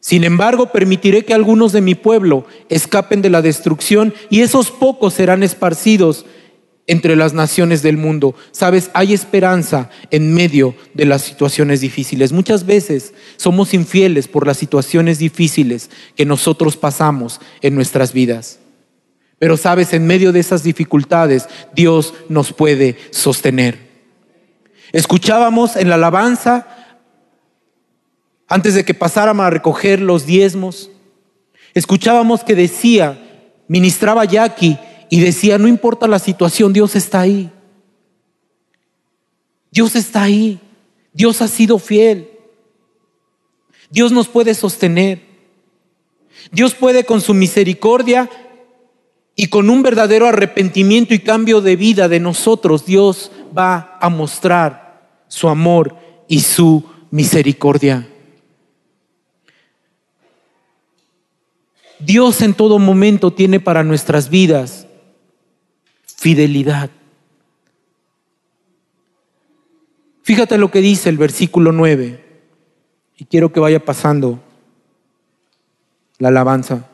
Sin 0.00 0.24
embargo, 0.24 0.72
permitiré 0.72 1.24
que 1.24 1.34
algunos 1.34 1.72
de 1.72 1.80
mi 1.80 1.94
pueblo 1.94 2.46
escapen 2.68 3.22
de 3.22 3.30
la 3.30 3.42
destrucción 3.42 4.14
y 4.30 4.40
esos 4.40 4.70
pocos 4.70 5.14
serán 5.14 5.42
esparcidos 5.42 6.26
entre 6.86 7.16
las 7.16 7.32
naciones 7.32 7.82
del 7.82 7.96
mundo. 7.96 8.34
Sabes, 8.50 8.90
hay 8.94 9.12
esperanza 9.12 9.90
en 10.10 10.34
medio 10.34 10.74
de 10.94 11.04
las 11.04 11.22
situaciones 11.22 11.80
difíciles. 11.80 12.32
Muchas 12.32 12.66
veces 12.66 13.14
somos 13.36 13.72
infieles 13.74 14.28
por 14.28 14.46
las 14.46 14.56
situaciones 14.56 15.18
difíciles 15.18 15.90
que 16.16 16.26
nosotros 16.26 16.76
pasamos 16.76 17.40
en 17.60 17.74
nuestras 17.74 18.12
vidas. 18.12 18.58
Pero 19.38 19.56
sabes, 19.56 19.92
en 19.92 20.06
medio 20.06 20.32
de 20.32 20.40
esas 20.40 20.62
dificultades, 20.62 21.48
Dios 21.74 22.14
nos 22.28 22.52
puede 22.52 22.96
sostener. 23.10 23.90
Escuchábamos 24.92 25.76
en 25.76 25.88
la 25.88 25.96
alabanza, 25.96 26.66
antes 28.46 28.74
de 28.74 28.84
que 28.84 28.94
pasáramos 28.94 29.44
a 29.44 29.50
recoger 29.50 30.00
los 30.00 30.26
diezmos, 30.26 30.90
escuchábamos 31.74 32.44
que 32.44 32.54
decía, 32.54 33.18
ministraba 33.66 34.26
Jackie 34.26 34.78
y 35.12 35.20
decía, 35.20 35.58
no 35.58 35.68
importa 35.68 36.08
la 36.08 36.18
situación, 36.18 36.72
Dios 36.72 36.96
está 36.96 37.20
ahí. 37.20 37.50
Dios 39.70 39.94
está 39.94 40.22
ahí. 40.22 40.58
Dios 41.12 41.42
ha 41.42 41.48
sido 41.48 41.78
fiel. 41.78 42.30
Dios 43.90 44.10
nos 44.10 44.26
puede 44.26 44.54
sostener. 44.54 45.20
Dios 46.50 46.74
puede 46.74 47.04
con 47.04 47.20
su 47.20 47.34
misericordia 47.34 48.30
y 49.36 49.48
con 49.48 49.68
un 49.68 49.82
verdadero 49.82 50.28
arrepentimiento 50.28 51.12
y 51.12 51.18
cambio 51.18 51.60
de 51.60 51.76
vida 51.76 52.08
de 52.08 52.18
nosotros, 52.18 52.86
Dios 52.86 53.30
va 53.54 53.98
a 54.00 54.08
mostrar 54.08 55.26
su 55.28 55.50
amor 55.50 55.94
y 56.26 56.40
su 56.40 56.84
misericordia. 57.10 58.08
Dios 61.98 62.40
en 62.40 62.54
todo 62.54 62.78
momento 62.78 63.30
tiene 63.30 63.60
para 63.60 63.84
nuestras 63.84 64.30
vidas 64.30 64.81
fidelidad. 66.22 66.88
Fíjate 70.22 70.56
lo 70.56 70.70
que 70.70 70.80
dice 70.80 71.08
el 71.08 71.18
versículo 71.18 71.72
9, 71.72 72.24
y 73.18 73.24
quiero 73.24 73.52
que 73.52 73.58
vaya 73.58 73.84
pasando 73.84 74.38
la 76.18 76.28
alabanza. 76.28 76.88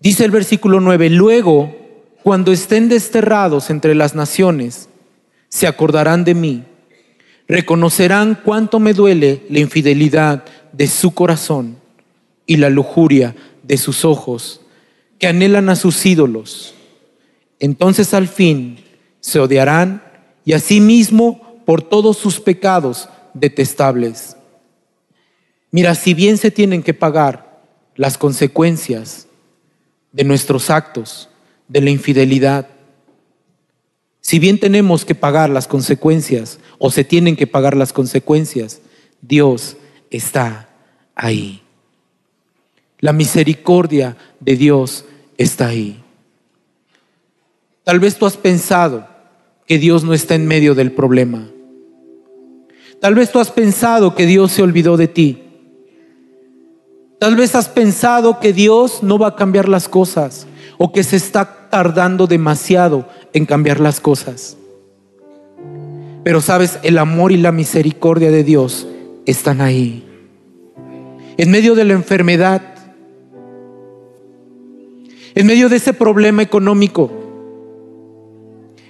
Dice 0.00 0.24
el 0.24 0.32
versículo 0.32 0.80
9, 0.80 1.10
luego, 1.10 1.72
cuando 2.24 2.50
estén 2.50 2.88
desterrados 2.88 3.70
entre 3.70 3.94
las 3.94 4.16
naciones, 4.16 4.88
se 5.48 5.68
acordarán 5.68 6.24
de 6.24 6.34
mí, 6.34 6.64
reconocerán 7.46 8.40
cuánto 8.44 8.80
me 8.80 8.94
duele 8.94 9.46
la 9.48 9.60
infidelidad 9.60 10.44
de 10.72 10.88
su 10.88 11.14
corazón 11.14 11.76
y 12.46 12.56
la 12.56 12.68
lujuria 12.68 13.36
de 13.62 13.76
sus 13.76 14.04
ojos, 14.04 14.65
que 15.18 15.26
anhelan 15.26 15.68
a 15.68 15.76
sus 15.76 16.04
ídolos. 16.04 16.74
Entonces 17.58 18.14
al 18.14 18.28
fin 18.28 18.84
se 19.20 19.40
odiarán 19.40 20.02
y 20.44 20.52
asimismo 20.52 21.62
por 21.64 21.82
todos 21.82 22.16
sus 22.16 22.40
pecados 22.40 23.08
detestables. 23.34 24.36
Mira, 25.70 25.94
si 25.94 26.14
bien 26.14 26.38
se 26.38 26.50
tienen 26.50 26.82
que 26.82 26.94
pagar 26.94 27.62
las 27.96 28.18
consecuencias 28.18 29.26
de 30.12 30.24
nuestros 30.24 30.70
actos, 30.70 31.28
de 31.68 31.80
la 31.80 31.90
infidelidad. 31.90 32.68
Si 34.20 34.38
bien 34.38 34.58
tenemos 34.58 35.04
que 35.04 35.14
pagar 35.14 35.50
las 35.50 35.68
consecuencias 35.68 36.58
o 36.78 36.90
se 36.90 37.04
tienen 37.04 37.36
que 37.36 37.46
pagar 37.46 37.76
las 37.76 37.92
consecuencias, 37.92 38.80
Dios 39.20 39.76
está 40.10 40.68
ahí. 41.14 41.62
La 43.00 43.12
misericordia 43.12 44.16
de 44.40 44.56
Dios 44.56 45.04
está 45.36 45.68
ahí. 45.68 46.02
Tal 47.84 48.00
vez 48.00 48.16
tú 48.16 48.26
has 48.26 48.36
pensado 48.36 49.06
que 49.66 49.78
Dios 49.78 50.04
no 50.04 50.14
está 50.14 50.34
en 50.34 50.46
medio 50.46 50.74
del 50.74 50.92
problema. 50.92 51.48
Tal 53.00 53.14
vez 53.14 53.30
tú 53.30 53.38
has 53.38 53.50
pensado 53.50 54.14
que 54.14 54.26
Dios 54.26 54.52
se 54.52 54.62
olvidó 54.62 54.96
de 54.96 55.08
ti. 55.08 55.42
Tal 57.18 57.36
vez 57.36 57.54
has 57.54 57.68
pensado 57.68 58.40
que 58.40 58.52
Dios 58.52 59.02
no 59.02 59.18
va 59.18 59.28
a 59.28 59.36
cambiar 59.36 59.68
las 59.68 59.88
cosas 59.88 60.46
o 60.78 60.92
que 60.92 61.02
se 61.02 61.16
está 61.16 61.68
tardando 61.70 62.26
demasiado 62.26 63.08
en 63.32 63.46
cambiar 63.46 63.80
las 63.80 64.00
cosas. 64.00 64.56
Pero 66.24 66.40
sabes, 66.40 66.78
el 66.82 66.98
amor 66.98 67.32
y 67.32 67.36
la 67.36 67.52
misericordia 67.52 68.30
de 68.30 68.42
Dios 68.44 68.86
están 69.26 69.60
ahí. 69.60 70.04
En 71.36 71.50
medio 71.50 71.74
de 71.74 71.84
la 71.84 71.92
enfermedad, 71.92 72.75
en 75.36 75.46
medio 75.46 75.68
de 75.68 75.76
ese 75.76 75.92
problema 75.92 76.42
económico, 76.42 77.12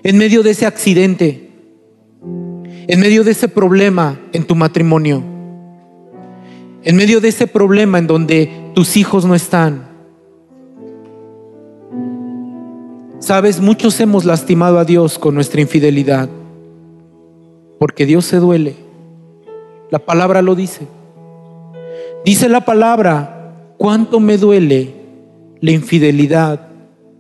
en 0.03 0.17
medio 0.17 0.43
de 0.43 0.53
ese 0.53 0.65
accidente, 0.65 1.51
en 2.23 3.01
medio 3.01 3.23
de 3.23 3.33
ese 3.33 3.49
problema 3.49 4.19
en 4.33 4.45
tu 4.45 4.55
matrimonio 4.55 5.37
en 6.87 6.95
medio 6.95 7.21
de 7.21 7.29
ese 7.29 7.49
problema 7.49 7.99
en 7.99 8.07
donde 8.07 8.71
tus 8.73 8.97
hijos 8.97 9.25
no 9.25 9.35
están. 9.35 9.89
Sabes, 13.19 13.61
muchos 13.61 13.99
hemos 13.99 14.25
lastimado 14.25 14.79
a 14.79 14.85
Dios 14.85 15.19
con 15.19 15.35
nuestra 15.35 15.61
infidelidad, 15.61 16.29
porque 17.81 18.07
Dios 18.07 18.25
se 18.25 18.37
duele. 18.37 18.77
La 19.91 19.99
palabra 19.99 20.43
lo 20.43 20.55
dice. 20.55 20.87
Dice 22.25 22.49
la 22.49 22.65
palabra 22.65 23.75
cuánto 23.79 24.21
me 24.21 24.39
duele 24.39 24.95
la 25.61 25.71
infidelidad 25.71 26.69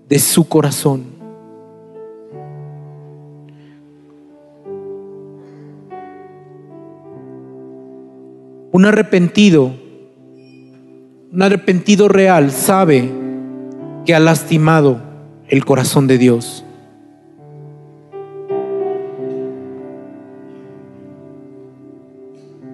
de 0.08 0.18
su 0.18 0.48
corazón. 0.48 1.04
Un 8.72 8.84
arrepentido, 8.84 9.72
un 11.32 11.42
arrepentido 11.42 12.08
real 12.08 12.50
sabe 12.50 13.10
que 14.04 14.14
ha 14.14 14.20
lastimado 14.20 15.00
el 15.48 15.64
corazón 15.64 16.06
de 16.06 16.18
Dios. 16.18 16.62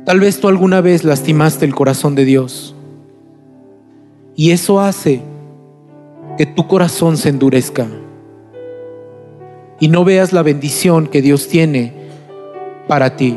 Tal 0.04 0.18
vez 0.18 0.40
tú 0.40 0.48
alguna 0.48 0.80
vez 0.80 1.04
lastimaste 1.04 1.64
el 1.64 1.74
corazón 1.74 2.16
de 2.16 2.24
Dios. 2.24 2.74
Y 4.34 4.50
eso 4.50 4.80
hace 4.80 5.22
que 6.36 6.46
tu 6.46 6.66
corazón 6.66 7.16
se 7.16 7.28
endurezca 7.28 7.86
y 9.80 9.88
no 9.88 10.04
veas 10.04 10.32
la 10.32 10.42
bendición 10.42 11.06
que 11.06 11.20
Dios 11.22 11.48
tiene 11.48 11.92
para 12.86 13.16
ti. 13.16 13.36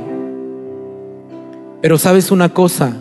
Pero 1.82 1.98
sabes 1.98 2.32
una 2.32 2.54
cosa, 2.54 2.96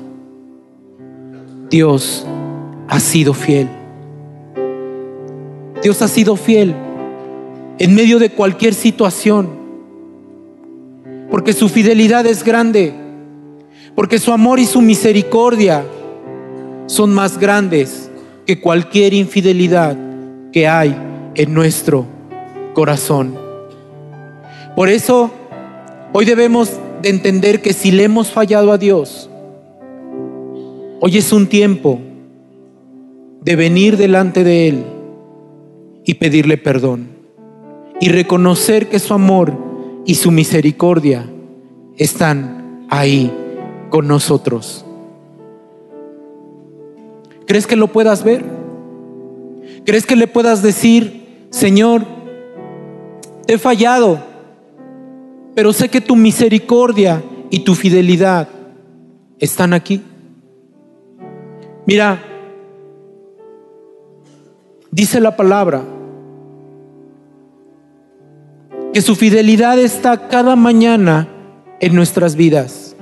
Dios 1.71 2.27
ha 2.89 3.01
sido 3.01 3.35
fiel. 3.35 3.69
Dios 5.83 6.01
ha 6.03 6.09
sido 6.09 6.37
fiel 6.37 6.75
en 7.79 7.95
medio 7.95 8.19
de 8.19 8.31
cualquier 8.31 8.75
situación, 8.75 9.49
porque 11.31 11.53
su 11.53 11.69
fidelidad 11.69 12.27
es 12.27 12.45
grande, 12.45 12.95
porque 13.95 14.19
su 14.19 14.33
amor 14.33 14.59
y 14.59 14.65
su 14.65 14.81
misericordia 14.81 15.85
son 16.87 17.13
más 17.13 17.39
grandes 17.39 18.04
que 18.47 18.61
cualquier 18.61 19.15
infidelidad 19.15 19.97
que 20.53 20.69
hay 20.69 20.97
en 21.35 21.55
nuestro 21.55 22.07
corazón. 22.75 23.35
Por 24.77 24.89
eso, 24.89 25.31
hoy 26.13 26.25
debemos 26.25 26.71
de 27.03 27.09
entender 27.09 27.63
que 27.63 27.73
si 27.73 27.91
le 27.91 28.05
hemos 28.05 28.31
fallado 28.31 28.73
a 28.73 28.79
Dios, 28.79 29.31
hoy 31.01 31.17
es 31.17 31.33
un 31.33 31.47
tiempo 31.47 32.01
de 33.41 33.57
venir 33.57 33.97
delante 33.97 34.43
de 34.43 34.69
Él 34.69 34.85
y 36.05 36.15
pedirle 36.15 36.57
perdón 36.57 37.09
y 38.01 38.09
reconocer 38.09 38.89
que 38.89 38.99
su 38.99 39.15
amor 39.15 39.53
y 40.07 40.17
su 40.17 40.31
misericordia 40.31 41.29
están 41.97 42.87
ahí 42.91 43.33
con 43.91 44.09
nosotros. 44.09 44.85
¿Crees 47.47 47.67
que 47.67 47.77
lo 47.77 47.89
puedas 47.89 48.25
ver? 48.25 48.45
¿Crees 49.85 50.07
que 50.07 50.17
le 50.17 50.27
puedas 50.27 50.63
decir, 50.63 51.47
Señor, 51.51 52.03
te 53.47 53.55
he 53.55 53.59
fallado, 53.59 54.19
pero 55.55 55.73
sé 55.73 55.89
que 55.89 56.01
tu 56.01 56.17
misericordia 56.17 57.23
y 57.51 57.61
tu 57.61 57.75
fidelidad 57.75 58.49
están 59.39 59.75
aquí? 59.75 60.03
Mira, 61.87 62.23
dice 64.91 65.21
la 65.21 65.37
palabra 65.37 65.83
que 68.95 69.03
su 69.03 69.17
fidelidad 69.17 69.79
está 69.79 70.29
cada 70.29 70.57
mañana 70.57 71.29
en 71.81 71.95
nuestras 71.95 72.37
vidas. 72.37 72.97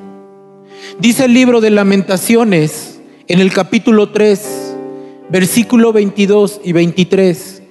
Dice 0.99 1.27
el 1.27 1.35
libro 1.35 1.61
de 1.61 1.71
lamentaciones, 1.71 2.92
en 3.33 3.41
el 3.41 3.51
capítulo 3.51 4.11
3, 4.11 4.77
versículo 5.31 5.91
22 5.95 6.61
y 6.65 6.73
23. 6.73 7.63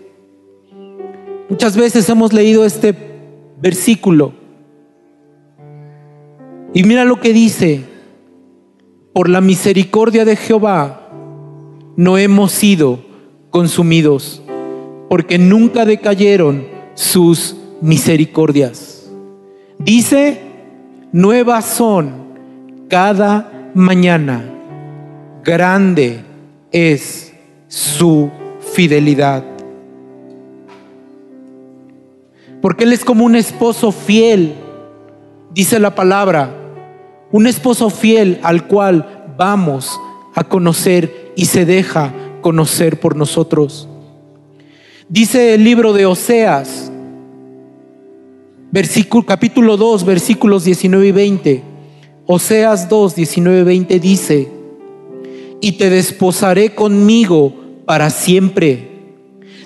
Muchas 1.50 1.78
veces 1.78 2.10
hemos 2.10 2.34
leído 2.34 2.66
este 2.66 2.96
versículo. 3.62 4.34
Y 6.74 6.82
mira 6.82 7.06
lo 7.06 7.20
que 7.20 7.32
dice, 7.32 7.84
por 9.14 9.30
la 9.30 9.40
misericordia 9.40 10.26
de 10.26 10.36
Jehová 10.36 11.12
no 11.96 12.18
hemos 12.18 12.54
sido 12.54 12.98
consumidos, 13.52 14.42
porque 15.10 15.38
nunca 15.38 15.86
decayeron 15.86 16.66
sus 16.96 17.56
misericordias. 17.82 19.12
Dice, 19.78 20.42
nuevas 21.12 21.66
son 21.66 22.16
cada 22.90 23.70
mañana 23.76 24.51
grande 25.44 26.24
es 26.72 27.34
su 27.68 28.30
fidelidad. 28.74 29.44
Porque 32.62 32.84
Él 32.84 32.94
es 32.94 33.04
como 33.04 33.26
un 33.26 33.36
esposo 33.36 33.92
fiel, 33.92 34.54
dice 35.52 35.80
la 35.80 35.96
palabra, 35.96 36.56
un 37.32 37.48
esposo 37.48 37.90
fiel 37.90 38.40
al 38.44 38.68
cual 38.68 39.34
vamos 39.38 40.00
a 40.36 40.44
conocer 40.44 41.32
y 41.36 41.46
se 41.46 41.66
deja 41.66 42.14
conocer 42.42 43.00
por 43.00 43.16
nosotros. 43.16 43.88
Dice 45.10 45.56
el 45.56 45.64
libro 45.64 45.92
de 45.94 46.06
Oseas, 46.06 46.92
versículo, 48.72 49.26
capítulo 49.26 49.76
2, 49.76 50.06
versículos 50.06 50.64
19 50.64 51.08
y 51.08 51.12
20. 51.12 51.64
Oseas 52.28 52.88
2, 52.88 53.16
19 53.16 53.60
y 53.60 53.64
20 53.64 54.00
dice, 54.00 54.61
y 55.62 55.74
te 55.74 55.92
desposaré 55.92 56.74
conmigo 56.74 57.54
para 57.86 58.10
siempre. 58.10 58.90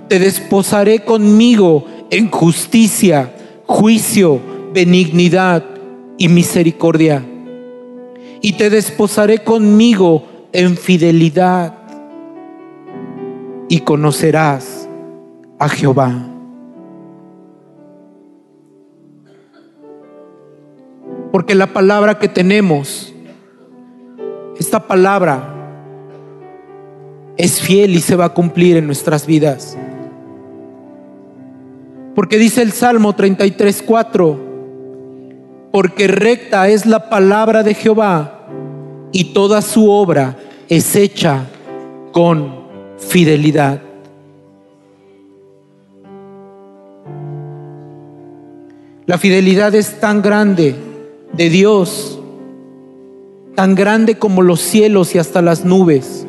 Te 0.10 0.20
desposaré 0.20 1.00
conmigo 1.00 1.86
en 2.12 2.30
justicia, 2.30 3.34
juicio, 3.66 4.40
benignidad 4.74 5.64
y 6.18 6.28
misericordia. 6.28 7.26
Y 8.42 8.54
te 8.54 8.70
desposaré 8.70 9.40
conmigo 9.40 10.28
en 10.52 10.78
fidelidad. 10.78 11.74
Y 13.70 13.80
conocerás 13.80 14.88
a 15.58 15.70
Jehová. 15.70 16.14
Porque 21.32 21.56
la 21.56 21.74
palabra 21.74 22.20
que 22.20 22.28
tenemos, 22.28 23.14
esta 24.58 24.88
palabra 24.88 25.55
es 27.38 27.60
fiel 27.60 27.96
y 27.96 28.00
se 28.00 28.16
va 28.16 28.26
a 28.26 28.34
cumplir 28.34 28.78
en 28.78 28.86
nuestras 28.86 29.26
vidas. 29.26 29.78
Porque 32.14 32.38
dice 32.38 32.62
el 32.62 32.72
Salmo 32.72 33.14
33, 33.14 33.84
4, 33.86 34.40
porque 35.72 36.08
recta 36.08 36.70
es 36.70 36.86
la 36.86 37.10
palabra 37.10 37.62
de 37.64 37.74
Jehová 37.74 38.48
y 39.12 39.34
toda 39.34 39.62
su 39.62 39.92
obra 39.92 40.38
es 40.70 40.96
hecha 40.96 41.46
con 42.14 42.66
fidelidad. 42.98 43.82
La 49.06 49.18
fidelidad 49.18 49.76
es 49.76 50.00
tan 50.00 50.22
grande 50.22 50.76
de 51.34 51.50
Dios, 51.50 52.20
tan 53.56 53.76
grande 53.76 54.18
como 54.18 54.42
los 54.42 54.62
cielos 54.62 55.14
y 55.14 55.20
hasta 55.20 55.42
las 55.42 55.66
nubes 55.66 56.26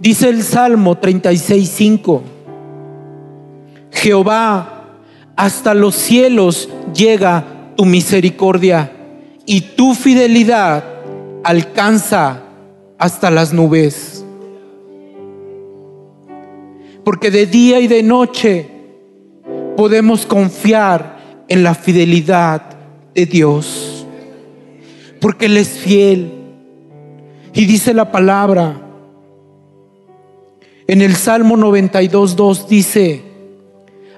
Dice 0.00 0.28
el 0.28 0.44
Salmo 0.44 1.00
36.5, 1.00 2.20
Jehová, 3.90 4.84
hasta 5.34 5.74
los 5.74 5.96
cielos 5.96 6.68
llega 6.94 7.72
tu 7.76 7.84
misericordia 7.84 8.92
y 9.44 9.60
tu 9.60 9.94
fidelidad 9.94 10.84
alcanza 11.42 12.42
hasta 12.96 13.30
las 13.30 13.52
nubes. 13.52 14.24
Porque 17.04 17.30
de 17.30 17.46
día 17.46 17.80
y 17.80 17.88
de 17.88 18.02
noche 18.02 18.68
podemos 19.76 20.26
confiar 20.26 21.18
en 21.48 21.64
la 21.64 21.74
fidelidad 21.74 22.62
de 23.14 23.26
Dios. 23.26 24.06
Porque 25.20 25.46
Él 25.46 25.56
es 25.56 25.70
fiel. 25.70 26.32
Y 27.54 27.64
dice 27.64 27.94
la 27.94 28.12
palabra, 28.12 28.87
en 30.88 31.02
el 31.02 31.16
Salmo 31.16 31.56
92.2 31.56 32.66
dice, 32.66 33.22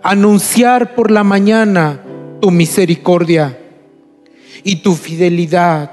anunciar 0.05 0.95
por 0.95 1.11
la 1.11 1.25
mañana 1.25 2.01
tu 2.41 2.53
misericordia 2.53 3.59
y 4.63 4.77
tu 4.77 4.95
fidelidad 4.95 5.91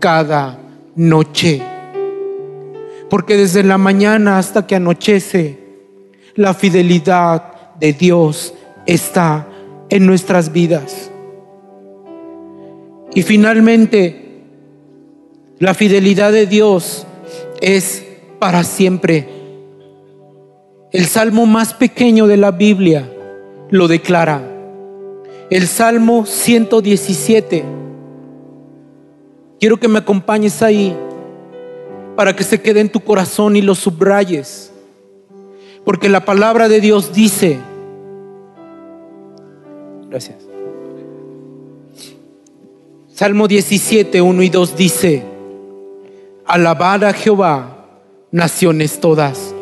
cada 0.00 0.58
noche. 0.96 1.62
Porque 3.08 3.36
desde 3.36 3.62
la 3.62 3.78
mañana 3.78 4.36
hasta 4.36 4.66
que 4.66 4.74
anochece, 4.74 5.60
la 6.34 6.54
fidelidad 6.54 7.76
de 7.78 7.92
Dios 7.92 8.52
está 8.86 9.46
en 9.90 10.06
nuestras 10.06 10.52
vidas. 10.52 11.12
Y 13.14 13.22
finalmente, 13.22 14.42
la 15.60 15.72
fidelidad 15.72 16.32
de 16.32 16.46
Dios 16.46 17.06
es 17.60 18.04
para 18.40 18.64
siempre. 18.64 19.33
El 20.94 21.06
salmo 21.06 21.44
más 21.44 21.74
pequeño 21.74 22.28
de 22.28 22.36
la 22.36 22.52
Biblia 22.52 23.10
lo 23.68 23.88
declara. 23.88 24.40
El 25.50 25.66
Salmo 25.66 26.24
117. 26.24 27.64
Quiero 29.58 29.76
que 29.78 29.88
me 29.88 29.98
acompañes 29.98 30.62
ahí 30.62 30.96
para 32.14 32.36
que 32.36 32.44
se 32.44 32.62
quede 32.62 32.78
en 32.78 32.90
tu 32.90 33.00
corazón 33.00 33.56
y 33.56 33.60
lo 33.60 33.74
subrayes. 33.74 34.72
Porque 35.84 36.08
la 36.08 36.24
palabra 36.24 36.68
de 36.68 36.80
Dios 36.80 37.12
dice, 37.12 37.58
gracias. 40.08 40.36
Salmo 43.12 43.48
17, 43.48 44.22
1 44.22 44.42
y 44.44 44.48
2 44.48 44.76
dice, 44.76 45.24
alabad 46.46 47.02
a 47.02 47.12
Jehová, 47.12 47.88
naciones 48.30 49.00
todas, 49.00 49.53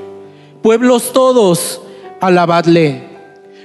pueblos 0.63 1.13
todos, 1.13 1.81
alabadle, 2.21 3.03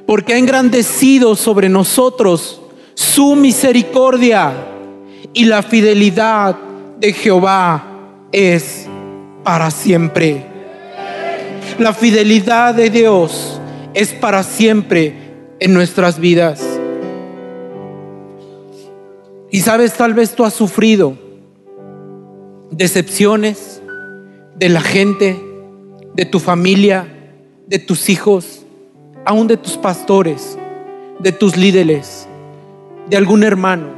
porque 0.05 0.33
ha 0.33 0.37
engrandecido 0.37 1.35
sobre 1.35 1.69
nosotros 1.69 2.61
su 2.93 3.35
misericordia 3.35 4.53
y 5.33 5.45
la 5.45 5.61
fidelidad 5.61 6.55
de 6.99 7.13
Jehová 7.13 7.83
es 8.31 8.87
para 9.43 9.69
siempre. 9.69 10.45
La 11.79 11.93
fidelidad 11.93 12.73
de 12.73 12.89
Dios 12.89 13.61
es 13.93 14.13
para 14.13 14.43
siempre 14.43 15.13
en 15.59 15.73
nuestras 15.73 16.19
vidas. 16.19 16.63
Y 19.51 19.61
sabes, 19.61 19.93
tal 19.93 20.13
vez 20.13 20.35
tú 20.35 20.43
has 20.43 20.53
sufrido 20.53 21.17
decepciones 22.71 23.81
de 24.55 24.69
la 24.69 24.81
gente, 24.81 25.39
de 26.17 26.25
tu 26.25 26.39
familia, 26.39 27.07
de 27.67 27.77
tus 27.77 28.09
hijos, 28.09 28.65
aún 29.23 29.45
de 29.45 29.55
tus 29.55 29.77
pastores, 29.77 30.57
de 31.19 31.31
tus 31.31 31.55
líderes, 31.55 32.27
de 33.07 33.17
algún 33.17 33.43
hermano. 33.43 33.89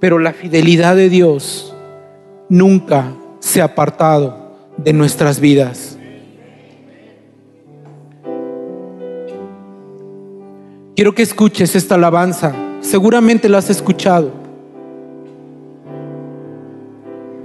Pero 0.00 0.18
la 0.18 0.32
fidelidad 0.32 0.96
de 0.96 1.10
Dios 1.10 1.76
nunca 2.48 3.12
se 3.40 3.60
ha 3.60 3.64
apartado 3.64 4.56
de 4.78 4.94
nuestras 4.94 5.38
vidas. 5.38 5.98
Quiero 10.96 11.14
que 11.14 11.22
escuches 11.22 11.76
esta 11.76 11.96
alabanza. 11.96 12.54
Seguramente 12.80 13.50
la 13.50 13.58
has 13.58 13.68
escuchado. 13.68 14.32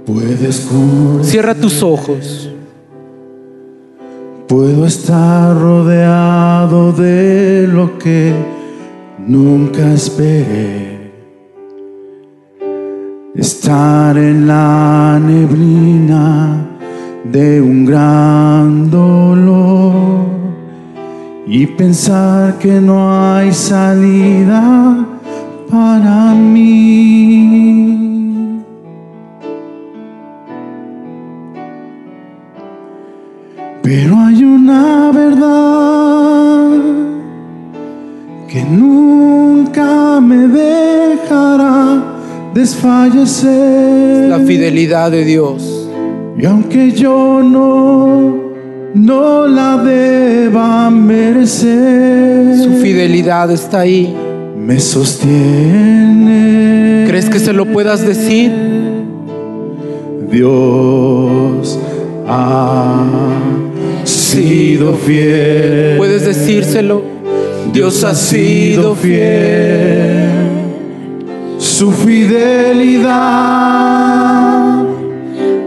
Puedes 0.06 0.66
Cierra 1.22 1.54
tus 1.54 1.82
ojos. 1.82 2.53
Puedo 4.48 4.84
estar 4.84 5.58
rodeado 5.58 6.92
de 6.92 7.66
lo 7.66 7.98
que 7.98 8.34
nunca 9.26 9.92
esperé. 9.92 11.12
Estar 13.34 14.18
en 14.18 14.46
la 14.46 15.18
neblina 15.18 16.66
de 17.24 17.62
un 17.62 17.86
gran 17.86 18.90
dolor 18.90 20.26
y 21.46 21.66
pensar 21.66 22.58
que 22.58 22.82
no 22.82 23.10
hay 23.10 23.50
salida 23.50 25.06
para 25.70 26.34
mí. 26.34 27.93
Pero 33.84 34.18
hay 34.18 34.42
una 34.42 35.12
verdad 35.12 36.70
que 38.48 38.64
nunca 38.64 40.22
me 40.22 40.48
dejará 40.48 42.02
desfallecer. 42.54 44.30
La 44.30 44.38
fidelidad 44.38 45.10
de 45.10 45.26
Dios. 45.26 45.86
Y 46.38 46.46
aunque 46.46 46.92
yo 46.92 47.42
no 47.42 48.42
no 48.94 49.46
la 49.46 49.76
deba 49.76 50.88
merecer. 50.88 52.56
Su 52.56 52.70
fidelidad 52.80 53.50
está 53.50 53.80
ahí. 53.80 54.16
Me 54.56 54.80
sostiene. 54.80 56.24
¿Crees 57.06 57.28
que 57.28 57.38
se 57.38 57.52
lo 57.52 57.66
puedas 57.66 58.00
decir? 58.00 58.50
Dios 60.30 61.78
ha 62.26 63.04
sido 64.34 64.94
fiel. 64.94 65.96
¿Puedes 65.96 66.26
decírselo? 66.26 67.02
Dios 67.72 68.02
ha 68.04 68.14
sido 68.14 68.94
fiel. 68.96 70.28
Su 71.58 71.92
fidelidad 71.92 73.14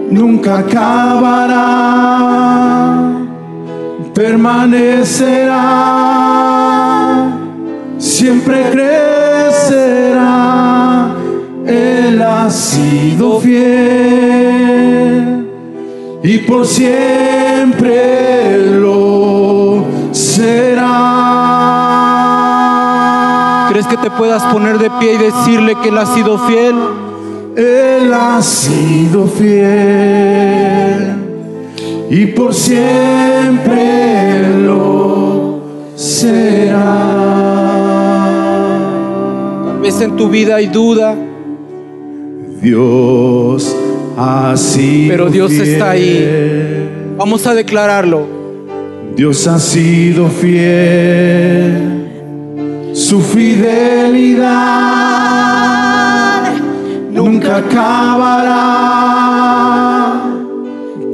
nunca 0.10 0.60
acabará 0.60 1.78
permanecerá, 4.14 5.60
siempre 7.98 8.64
crecerá. 8.72 9.96
Él 11.66 12.22
ha 12.22 12.50
sido 12.50 13.40
fiel 13.40 15.37
y 16.28 16.38
por 16.40 16.68
siempre 16.68 18.58
lo 18.58 19.86
será. 20.12 20.90
¿Crees 23.72 23.88
que 23.88 23.96
te 23.96 24.12
puedas 24.12 24.44
poner 24.52 24.78
de 24.78 24.90
pie 25.00 25.14
y 25.14 25.18
decirle 25.20 25.76
que 25.82 25.88
Él 25.88 25.98
ha 25.98 26.06
sido 26.06 26.38
fiel? 26.40 26.76
Él 27.56 28.14
ha 28.14 28.42
sido 28.42 29.26
fiel 29.28 31.16
y 32.10 32.26
por 32.26 32.54
siempre 32.54 34.50
lo 34.66 35.62
será. 35.96 37.06
Tal 39.66 39.80
vez 39.80 40.02
en 40.02 40.18
tu 40.18 40.28
vida 40.28 40.58
hay 40.58 40.68
duda, 40.68 41.16
Dios 42.62 43.77
sido 44.58 45.10
pero 45.10 45.30
Dios 45.30 45.52
fiel. 45.52 45.68
está 45.68 45.92
ahí. 45.92 46.90
Vamos 47.18 47.46
a 47.46 47.54
declararlo. 47.54 48.28
Dios 49.16 49.48
ha 49.48 49.60
sido 49.60 50.28
fiel. 50.30 52.04
Su 52.94 53.22
fidelidad 53.22 54.48
nunca 57.12 57.58
acabará 57.58 58.78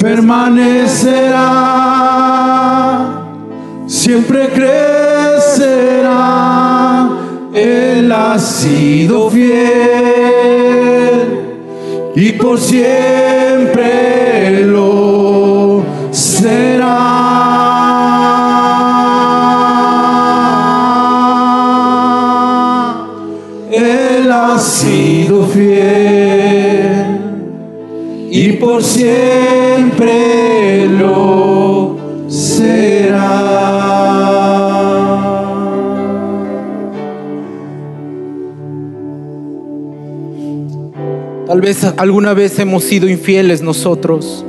permanecerá, 0.04 1.40
siempre 3.88 4.50
crecerá. 4.50 6.10
Él 7.54 8.12
ha 8.12 8.38
sido 8.38 9.30
fiel 9.30 11.03
y 12.16 12.34
por 12.34 12.60
siempre 12.60 14.62
lo 14.66 15.84
será. 16.12 17.10
Él 23.72 24.32
ha 24.32 24.60
sido 24.60 25.48
fiel 25.48 27.20
y 28.30 28.52
por 28.54 28.84
siempre 28.84 30.33
Tal 41.54 41.62
vez 41.62 41.84
alguna 41.98 42.34
vez 42.34 42.58
hemos 42.58 42.84
sido 42.84 43.08
infieles 43.08 43.62
nosotros 43.62 44.44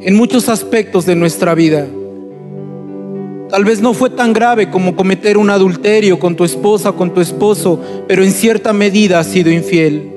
en 0.00 0.16
muchos 0.16 0.48
aspectos 0.48 1.06
de 1.06 1.14
nuestra 1.14 1.54
vida. 1.54 1.86
Tal 3.48 3.64
vez 3.64 3.80
no 3.80 3.94
fue 3.94 4.10
tan 4.10 4.32
grave 4.32 4.70
como 4.70 4.96
cometer 4.96 5.38
un 5.38 5.50
adulterio 5.50 6.18
con 6.18 6.34
tu 6.34 6.42
esposa 6.42 6.90
con 6.90 7.14
tu 7.14 7.20
esposo, 7.20 7.80
pero 8.08 8.24
en 8.24 8.32
cierta 8.32 8.72
medida 8.72 9.20
has 9.20 9.28
sido 9.28 9.52
infiel. 9.52 10.10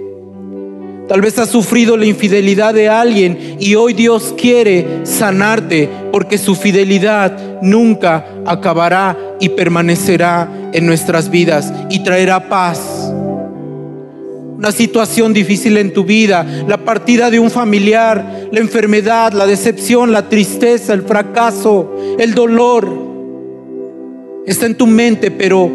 Tal 1.08 1.22
vez 1.22 1.38
has 1.38 1.50
sufrido 1.50 1.96
la 1.96 2.08
infidelidad 2.08 2.74
de 2.74 2.90
alguien 2.90 3.58
y 3.60 3.76
hoy 3.76 3.94
Dios 3.94 4.34
quiere 4.36 5.02
sanarte 5.04 5.88
porque 6.12 6.40
su 6.40 6.56
fidelidad 6.56 7.62
nunca 7.62 8.26
acabará 8.48 9.16
y 9.40 9.50
permanecerá 9.50 10.72
en 10.74 10.88
nuestras 10.88 11.30
vidas 11.30 11.72
y 11.92 12.00
traerá 12.00 12.50
paz. 12.50 13.14
Una 14.58 14.72
situación 14.72 15.34
difícil 15.34 15.78
en 15.78 15.94
tu 15.94 16.04
vida, 16.04 16.44
la 16.68 16.78
partida 16.84 17.30
de 17.30 17.40
un 17.40 17.52
familiar, 17.52 18.50
la 18.52 18.60
enfermedad, 18.60 19.32
la 19.34 19.46
decepción, 19.46 20.12
la 20.12 20.30
tristeza, 20.30 20.96
el 20.96 21.04
fracaso, 21.04 21.96
el 22.18 22.34
dolor. 22.34 22.90
Está 24.48 24.66
en 24.66 24.76
tu 24.76 24.88
mente, 24.88 25.30
pero 25.30 25.70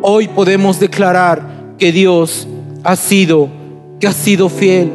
hoy 0.00 0.28
podemos 0.28 0.78
declarar 0.78 1.74
que 1.76 1.90
Dios 1.90 2.46
ha 2.84 2.94
sido, 2.94 3.48
que 3.98 4.06
ha 4.06 4.12
sido 4.12 4.48
fiel. 4.48 4.92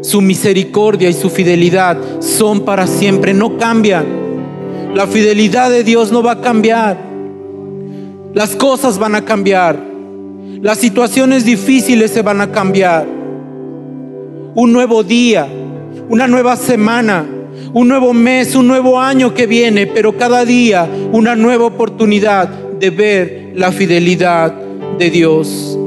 Su 0.00 0.20
misericordia 0.20 1.08
y 1.08 1.12
su 1.12 1.30
fidelidad 1.30 1.96
son 2.18 2.64
para 2.64 2.88
siempre, 2.88 3.32
no 3.34 3.56
cambian. 3.56 4.04
La 4.94 5.06
fidelidad 5.06 5.70
de 5.70 5.84
Dios 5.84 6.10
no 6.10 6.24
va 6.24 6.32
a 6.32 6.40
cambiar. 6.40 6.98
Las 8.34 8.56
cosas 8.56 8.98
van 8.98 9.14
a 9.14 9.24
cambiar. 9.24 9.95
Las 10.62 10.78
situaciones 10.78 11.44
difíciles 11.44 12.10
se 12.10 12.22
van 12.22 12.40
a 12.40 12.50
cambiar. 12.50 13.06
Un 14.54 14.72
nuevo 14.72 15.02
día, 15.02 15.46
una 16.08 16.26
nueva 16.26 16.56
semana, 16.56 17.26
un 17.74 17.88
nuevo 17.88 18.14
mes, 18.14 18.54
un 18.54 18.66
nuevo 18.66 18.98
año 18.98 19.34
que 19.34 19.46
viene, 19.46 19.86
pero 19.86 20.16
cada 20.16 20.44
día 20.46 20.88
una 21.12 21.36
nueva 21.36 21.66
oportunidad 21.66 22.48
de 22.48 22.90
ver 22.90 23.52
la 23.54 23.70
fidelidad 23.70 24.54
de 24.98 25.10
Dios. 25.10 25.78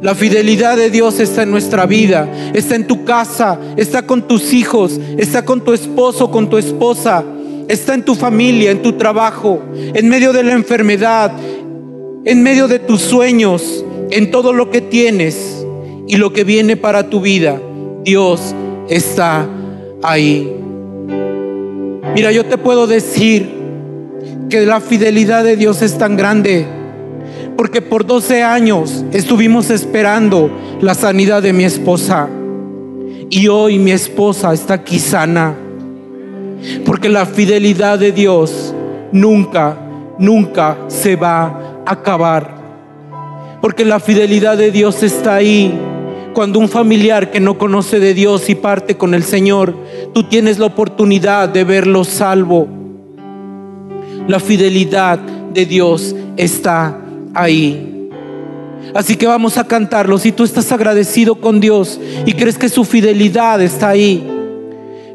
La 0.00 0.14
fidelidad 0.14 0.76
de 0.76 0.90
Dios 0.90 1.18
está 1.18 1.42
en 1.42 1.50
nuestra 1.50 1.84
vida, 1.84 2.28
está 2.54 2.76
en 2.76 2.86
tu 2.86 3.04
casa, 3.04 3.58
está 3.76 4.02
con 4.02 4.28
tus 4.28 4.52
hijos, 4.52 5.00
está 5.16 5.44
con 5.44 5.62
tu 5.62 5.72
esposo, 5.72 6.30
con 6.30 6.48
tu 6.48 6.56
esposa, 6.56 7.24
está 7.66 7.94
en 7.94 8.04
tu 8.04 8.14
familia, 8.14 8.70
en 8.70 8.80
tu 8.80 8.92
trabajo, 8.92 9.60
en 9.74 10.08
medio 10.08 10.32
de 10.32 10.44
la 10.44 10.52
enfermedad, 10.52 11.32
en 12.24 12.42
medio 12.44 12.68
de 12.68 12.78
tus 12.78 13.00
sueños, 13.00 13.84
en 14.10 14.30
todo 14.30 14.52
lo 14.52 14.70
que 14.70 14.80
tienes 14.80 15.64
y 16.06 16.16
lo 16.16 16.32
que 16.32 16.44
viene 16.44 16.76
para 16.76 17.10
tu 17.10 17.20
vida. 17.20 17.60
Dios 18.04 18.54
está 18.88 19.46
ahí. 20.02 20.52
Mira, 22.14 22.32
yo 22.32 22.46
te 22.46 22.58
puedo 22.58 22.86
decir 22.86 23.48
que 24.48 24.64
la 24.64 24.80
fidelidad 24.80 25.44
de 25.44 25.56
Dios 25.56 25.82
es 25.82 25.98
tan 25.98 26.16
grande 26.16 26.66
porque 27.58 27.82
por 27.82 28.06
12 28.06 28.44
años 28.44 29.04
estuvimos 29.10 29.70
esperando 29.70 30.48
la 30.80 30.94
sanidad 30.94 31.42
de 31.42 31.52
mi 31.52 31.64
esposa. 31.64 32.28
Y 33.30 33.48
hoy 33.48 33.80
mi 33.80 33.90
esposa 33.90 34.54
está 34.54 34.74
aquí 34.74 35.00
sana. 35.00 35.56
Porque 36.86 37.08
la 37.08 37.26
fidelidad 37.26 37.98
de 37.98 38.12
Dios 38.12 38.72
nunca, 39.10 39.76
nunca 40.20 40.78
se 40.86 41.16
va 41.16 41.82
a 41.84 41.92
acabar. 41.94 42.57
Porque 43.60 43.84
la 43.84 44.00
fidelidad 44.00 44.56
de 44.56 44.70
Dios 44.70 45.02
está 45.02 45.36
ahí. 45.36 45.76
Cuando 46.34 46.60
un 46.60 46.68
familiar 46.68 47.30
que 47.30 47.40
no 47.40 47.58
conoce 47.58 47.98
de 47.98 48.14
Dios 48.14 48.48
y 48.48 48.54
parte 48.54 48.96
con 48.96 49.14
el 49.14 49.24
Señor, 49.24 49.74
tú 50.14 50.24
tienes 50.24 50.58
la 50.58 50.66
oportunidad 50.66 51.48
de 51.48 51.64
verlo 51.64 52.04
salvo. 52.04 52.68
La 54.28 54.38
fidelidad 54.38 55.18
de 55.18 55.66
Dios 55.66 56.14
está 56.36 57.00
ahí. 57.34 58.10
Así 58.94 59.16
que 59.16 59.26
vamos 59.26 59.58
a 59.58 59.66
cantarlo. 59.66 60.18
Si 60.18 60.32
tú 60.32 60.44
estás 60.44 60.70
agradecido 60.72 61.36
con 61.36 61.60
Dios 61.60 62.00
y 62.24 62.32
crees 62.32 62.58
que 62.58 62.68
su 62.68 62.84
fidelidad 62.84 63.60
está 63.60 63.88
ahí, 63.88 64.24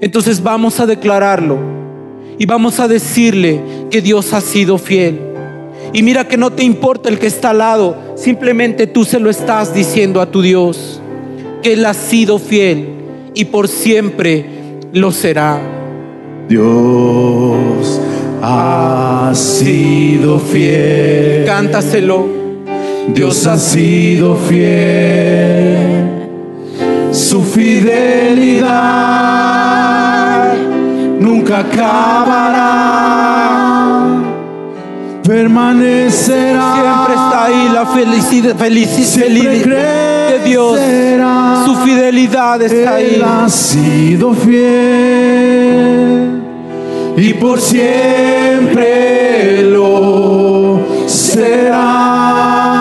entonces 0.01 0.43
vamos 0.43 0.79
a 0.79 0.85
declararlo 0.85 1.57
y 2.37 2.45
vamos 2.45 2.79
a 2.79 2.87
decirle 2.87 3.61
que 3.89 4.01
Dios 4.01 4.33
ha 4.33 4.41
sido 4.41 4.77
fiel. 4.77 5.32
Y 5.93 6.01
mira 6.01 6.27
que 6.27 6.37
no 6.37 6.51
te 6.51 6.63
importa 6.63 7.07
el 7.07 7.19
que 7.19 7.27
está 7.27 7.51
al 7.51 7.59
lado, 7.59 7.95
simplemente 8.15 8.87
tú 8.87 9.05
se 9.05 9.19
lo 9.19 9.29
estás 9.29 9.73
diciendo 9.73 10.21
a 10.21 10.25
tu 10.25 10.41
Dios, 10.41 10.99
que 11.61 11.73
Él 11.73 11.85
ha 11.85 11.93
sido 11.93 12.39
fiel 12.39 12.87
y 13.35 13.45
por 13.45 13.67
siempre 13.67 14.45
lo 14.91 15.11
será. 15.11 15.61
Dios 16.49 18.01
ha 18.41 19.31
sido 19.33 20.39
fiel. 20.39 21.45
Cántaselo. 21.45 22.27
Dios 23.13 23.45
ha 23.47 23.57
sido 23.57 24.35
fiel. 24.35 26.09
Su 27.11 27.43
fidelidad 27.43 28.63
nunca 31.19 31.59
acabará. 31.59 33.32
Permanecerá. 35.23 36.73
Siempre 36.73 37.13
está 37.13 37.45
ahí 37.45 37.69
la 37.73 37.85
felicidad, 37.85 38.55
felicidad 38.57 39.27
de 40.29 40.39
Dios. 40.45 40.79
Su 41.65 41.75
fidelidad 41.77 42.61
está 42.61 42.95
ahí. 42.95 43.15
Él 43.15 43.23
ha 43.23 43.47
sido 43.49 44.33
fiel 44.33 45.63
y 47.15 47.33
por 47.35 47.61
siempre 47.61 48.83
lo 49.63 50.79
será. 51.07 52.72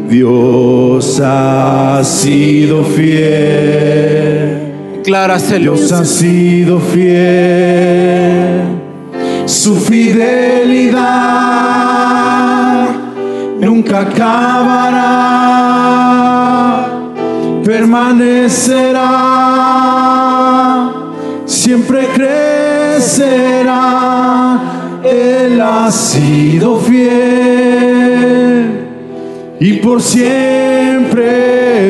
Dios 0.08 1.20
ha 1.24 2.02
sido 2.04 2.84
fiel. 2.84 4.74
Decláraselo. 4.98 5.74
Dios 5.74 5.90
ha 5.90 6.04
sido 6.04 6.78
fiel. 6.78 8.62
Su 9.46 9.74
fidelidad 9.74 11.00
nunca 13.60 14.02
acabará. 14.02 15.41
Permanecerá. 17.82 19.00
Siempre 21.44 22.06
crecerá. 22.14 23.80
Él 25.02 25.60
ha 25.60 25.90
sido 25.90 26.78
fiel 26.78 27.08
y 29.58 29.72
por 29.78 30.00
siempre 30.00 31.18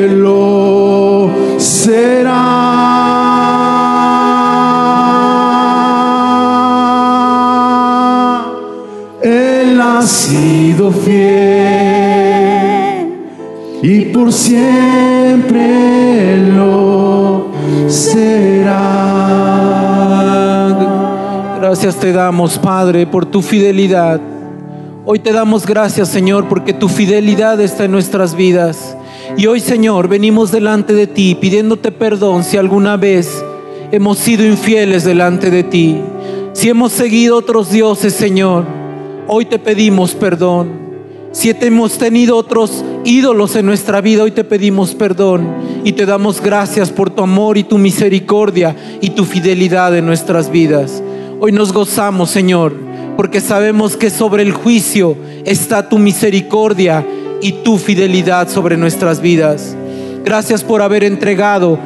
lo 0.08 1.28
será. 1.58 2.48
Él 9.22 9.78
ha 9.78 10.00
sido 10.00 10.90
fiel 10.90 11.81
por 14.12 14.32
siempre 14.32 15.68
lo 16.54 17.48
será. 17.88 18.78
Gracias 21.58 21.96
te 21.96 22.12
damos, 22.12 22.58
Padre, 22.58 23.06
por 23.06 23.24
tu 23.24 23.40
fidelidad. 23.40 24.20
Hoy 25.04 25.18
te 25.18 25.32
damos 25.32 25.66
gracias, 25.66 26.08
Señor, 26.08 26.48
porque 26.48 26.72
tu 26.72 26.88
fidelidad 26.88 27.60
está 27.60 27.86
en 27.86 27.92
nuestras 27.92 28.34
vidas. 28.36 28.96
Y 29.36 29.46
hoy, 29.46 29.60
Señor, 29.60 30.08
venimos 30.08 30.52
delante 30.52 30.92
de 30.92 31.06
ti 31.06 31.34
pidiéndote 31.34 31.90
perdón 31.90 32.44
si 32.44 32.58
alguna 32.58 32.96
vez 32.96 33.42
hemos 33.90 34.18
sido 34.18 34.44
infieles 34.44 35.04
delante 35.04 35.50
de 35.50 35.62
ti. 35.64 36.00
Si 36.52 36.68
hemos 36.68 36.92
seguido 36.92 37.38
otros 37.38 37.70
dioses, 37.70 38.12
Señor, 38.12 38.64
hoy 39.26 39.46
te 39.46 39.58
pedimos 39.58 40.14
perdón. 40.14 40.81
Si 41.32 41.48
hemos 41.48 41.96
tenido 41.96 42.36
otros 42.36 42.84
ídolos 43.06 43.56
en 43.56 43.64
nuestra 43.64 44.02
vida, 44.02 44.22
hoy 44.22 44.32
te 44.32 44.44
pedimos 44.44 44.94
perdón 44.94 45.48
y 45.82 45.92
te 45.92 46.04
damos 46.04 46.42
gracias 46.42 46.90
por 46.90 47.08
tu 47.08 47.22
amor 47.22 47.56
y 47.56 47.64
tu 47.64 47.78
misericordia 47.78 48.76
y 49.00 49.10
tu 49.10 49.24
fidelidad 49.24 49.96
en 49.96 50.04
nuestras 50.04 50.50
vidas. 50.50 51.02
Hoy 51.40 51.50
nos 51.52 51.72
gozamos, 51.72 52.30
Señor, 52.30 52.74
porque 53.16 53.40
sabemos 53.40 53.96
que 53.96 54.10
sobre 54.10 54.42
el 54.42 54.52
juicio 54.52 55.16
está 55.46 55.88
tu 55.88 55.98
misericordia 55.98 57.06
y 57.40 57.52
tu 57.64 57.78
fidelidad 57.78 58.50
sobre 58.50 58.76
nuestras 58.76 59.22
vidas. 59.22 59.74
Gracias 60.26 60.62
por 60.62 60.82
haber 60.82 61.02
entregado 61.02 61.78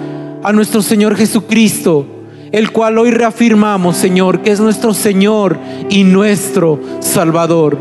a 0.43 0.53
nuestro 0.53 0.83
Señor 0.83 1.15
Jesucristo, 1.15 2.05
el 2.51 2.73
cual 2.73 2.99
hoy 2.99 3.13
reafirmamos, 3.13 3.97
Señor, 3.97 4.43
que 4.43 4.51
es 4.51 4.59
nuestro 4.59 4.93
Señor 4.93 5.57
y 5.89 6.03
nuestro 6.03 6.81
Salvador. 6.99 7.79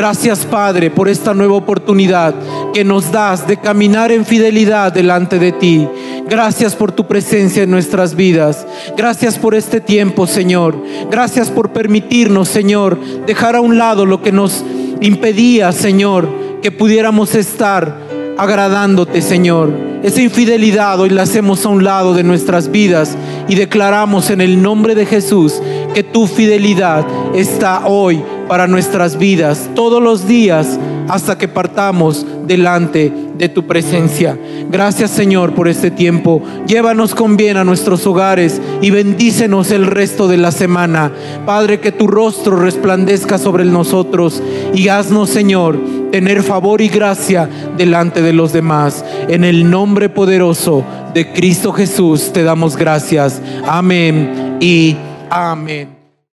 Gracias, 0.00 0.46
Padre, 0.46 0.90
por 0.90 1.10
esta 1.10 1.34
nueva 1.34 1.56
oportunidad 1.56 2.34
que 2.72 2.84
nos 2.84 3.12
das 3.12 3.46
de 3.46 3.58
caminar 3.58 4.10
en 4.10 4.24
fidelidad 4.24 4.90
delante 4.90 5.38
de 5.38 5.52
ti. 5.52 5.86
Gracias 6.26 6.74
por 6.74 6.90
tu 6.90 7.06
presencia 7.06 7.64
en 7.64 7.70
nuestras 7.70 8.14
vidas. 8.14 8.66
Gracias 8.96 9.38
por 9.38 9.54
este 9.54 9.78
tiempo, 9.78 10.26
Señor. 10.26 10.74
Gracias 11.10 11.50
por 11.50 11.74
permitirnos, 11.74 12.48
Señor, 12.48 12.98
dejar 13.26 13.56
a 13.56 13.60
un 13.60 13.76
lado 13.76 14.06
lo 14.06 14.22
que 14.22 14.32
nos 14.32 14.64
impedía, 15.02 15.70
Señor, 15.70 16.26
que 16.62 16.72
pudiéramos 16.72 17.34
estar 17.34 17.94
agradándote, 18.38 19.20
Señor. 19.20 19.70
Esa 20.02 20.22
infidelidad 20.22 20.98
hoy 20.98 21.10
la 21.10 21.24
hacemos 21.24 21.66
a 21.66 21.68
un 21.68 21.84
lado 21.84 22.14
de 22.14 22.22
nuestras 22.22 22.70
vidas 22.70 23.18
y 23.48 23.54
declaramos 23.54 24.30
en 24.30 24.40
el 24.40 24.62
nombre 24.62 24.94
de 24.94 25.04
Jesús 25.04 25.60
que 25.92 26.02
tu 26.02 26.26
fidelidad 26.26 27.04
está 27.34 27.86
hoy 27.86 28.22
para 28.50 28.66
nuestras 28.66 29.16
vidas, 29.16 29.70
todos 29.76 30.02
los 30.02 30.26
días 30.26 30.76
hasta 31.08 31.38
que 31.38 31.46
partamos 31.46 32.26
delante 32.48 33.12
de 33.38 33.48
tu 33.48 33.64
presencia. 33.68 34.36
Gracias 34.68 35.12
Señor 35.12 35.54
por 35.54 35.68
este 35.68 35.92
tiempo. 35.92 36.42
Llévanos 36.66 37.14
con 37.14 37.36
bien 37.36 37.56
a 37.58 37.62
nuestros 37.62 38.04
hogares 38.08 38.60
y 38.82 38.90
bendícenos 38.90 39.70
el 39.70 39.86
resto 39.86 40.26
de 40.26 40.36
la 40.36 40.50
semana. 40.50 41.12
Padre, 41.46 41.78
que 41.78 41.92
tu 41.92 42.08
rostro 42.08 42.56
resplandezca 42.56 43.38
sobre 43.38 43.64
nosotros 43.64 44.42
y 44.74 44.88
haznos 44.88 45.30
Señor 45.30 45.78
tener 46.10 46.42
favor 46.42 46.80
y 46.80 46.88
gracia 46.88 47.48
delante 47.76 48.20
de 48.20 48.32
los 48.32 48.52
demás. 48.52 49.04
En 49.28 49.44
el 49.44 49.70
nombre 49.70 50.08
poderoso 50.08 50.82
de 51.14 51.32
Cristo 51.32 51.72
Jesús 51.72 52.32
te 52.32 52.42
damos 52.42 52.76
gracias. 52.76 53.40
Amén 53.64 54.56
y 54.58 54.96
amén. 55.30 55.99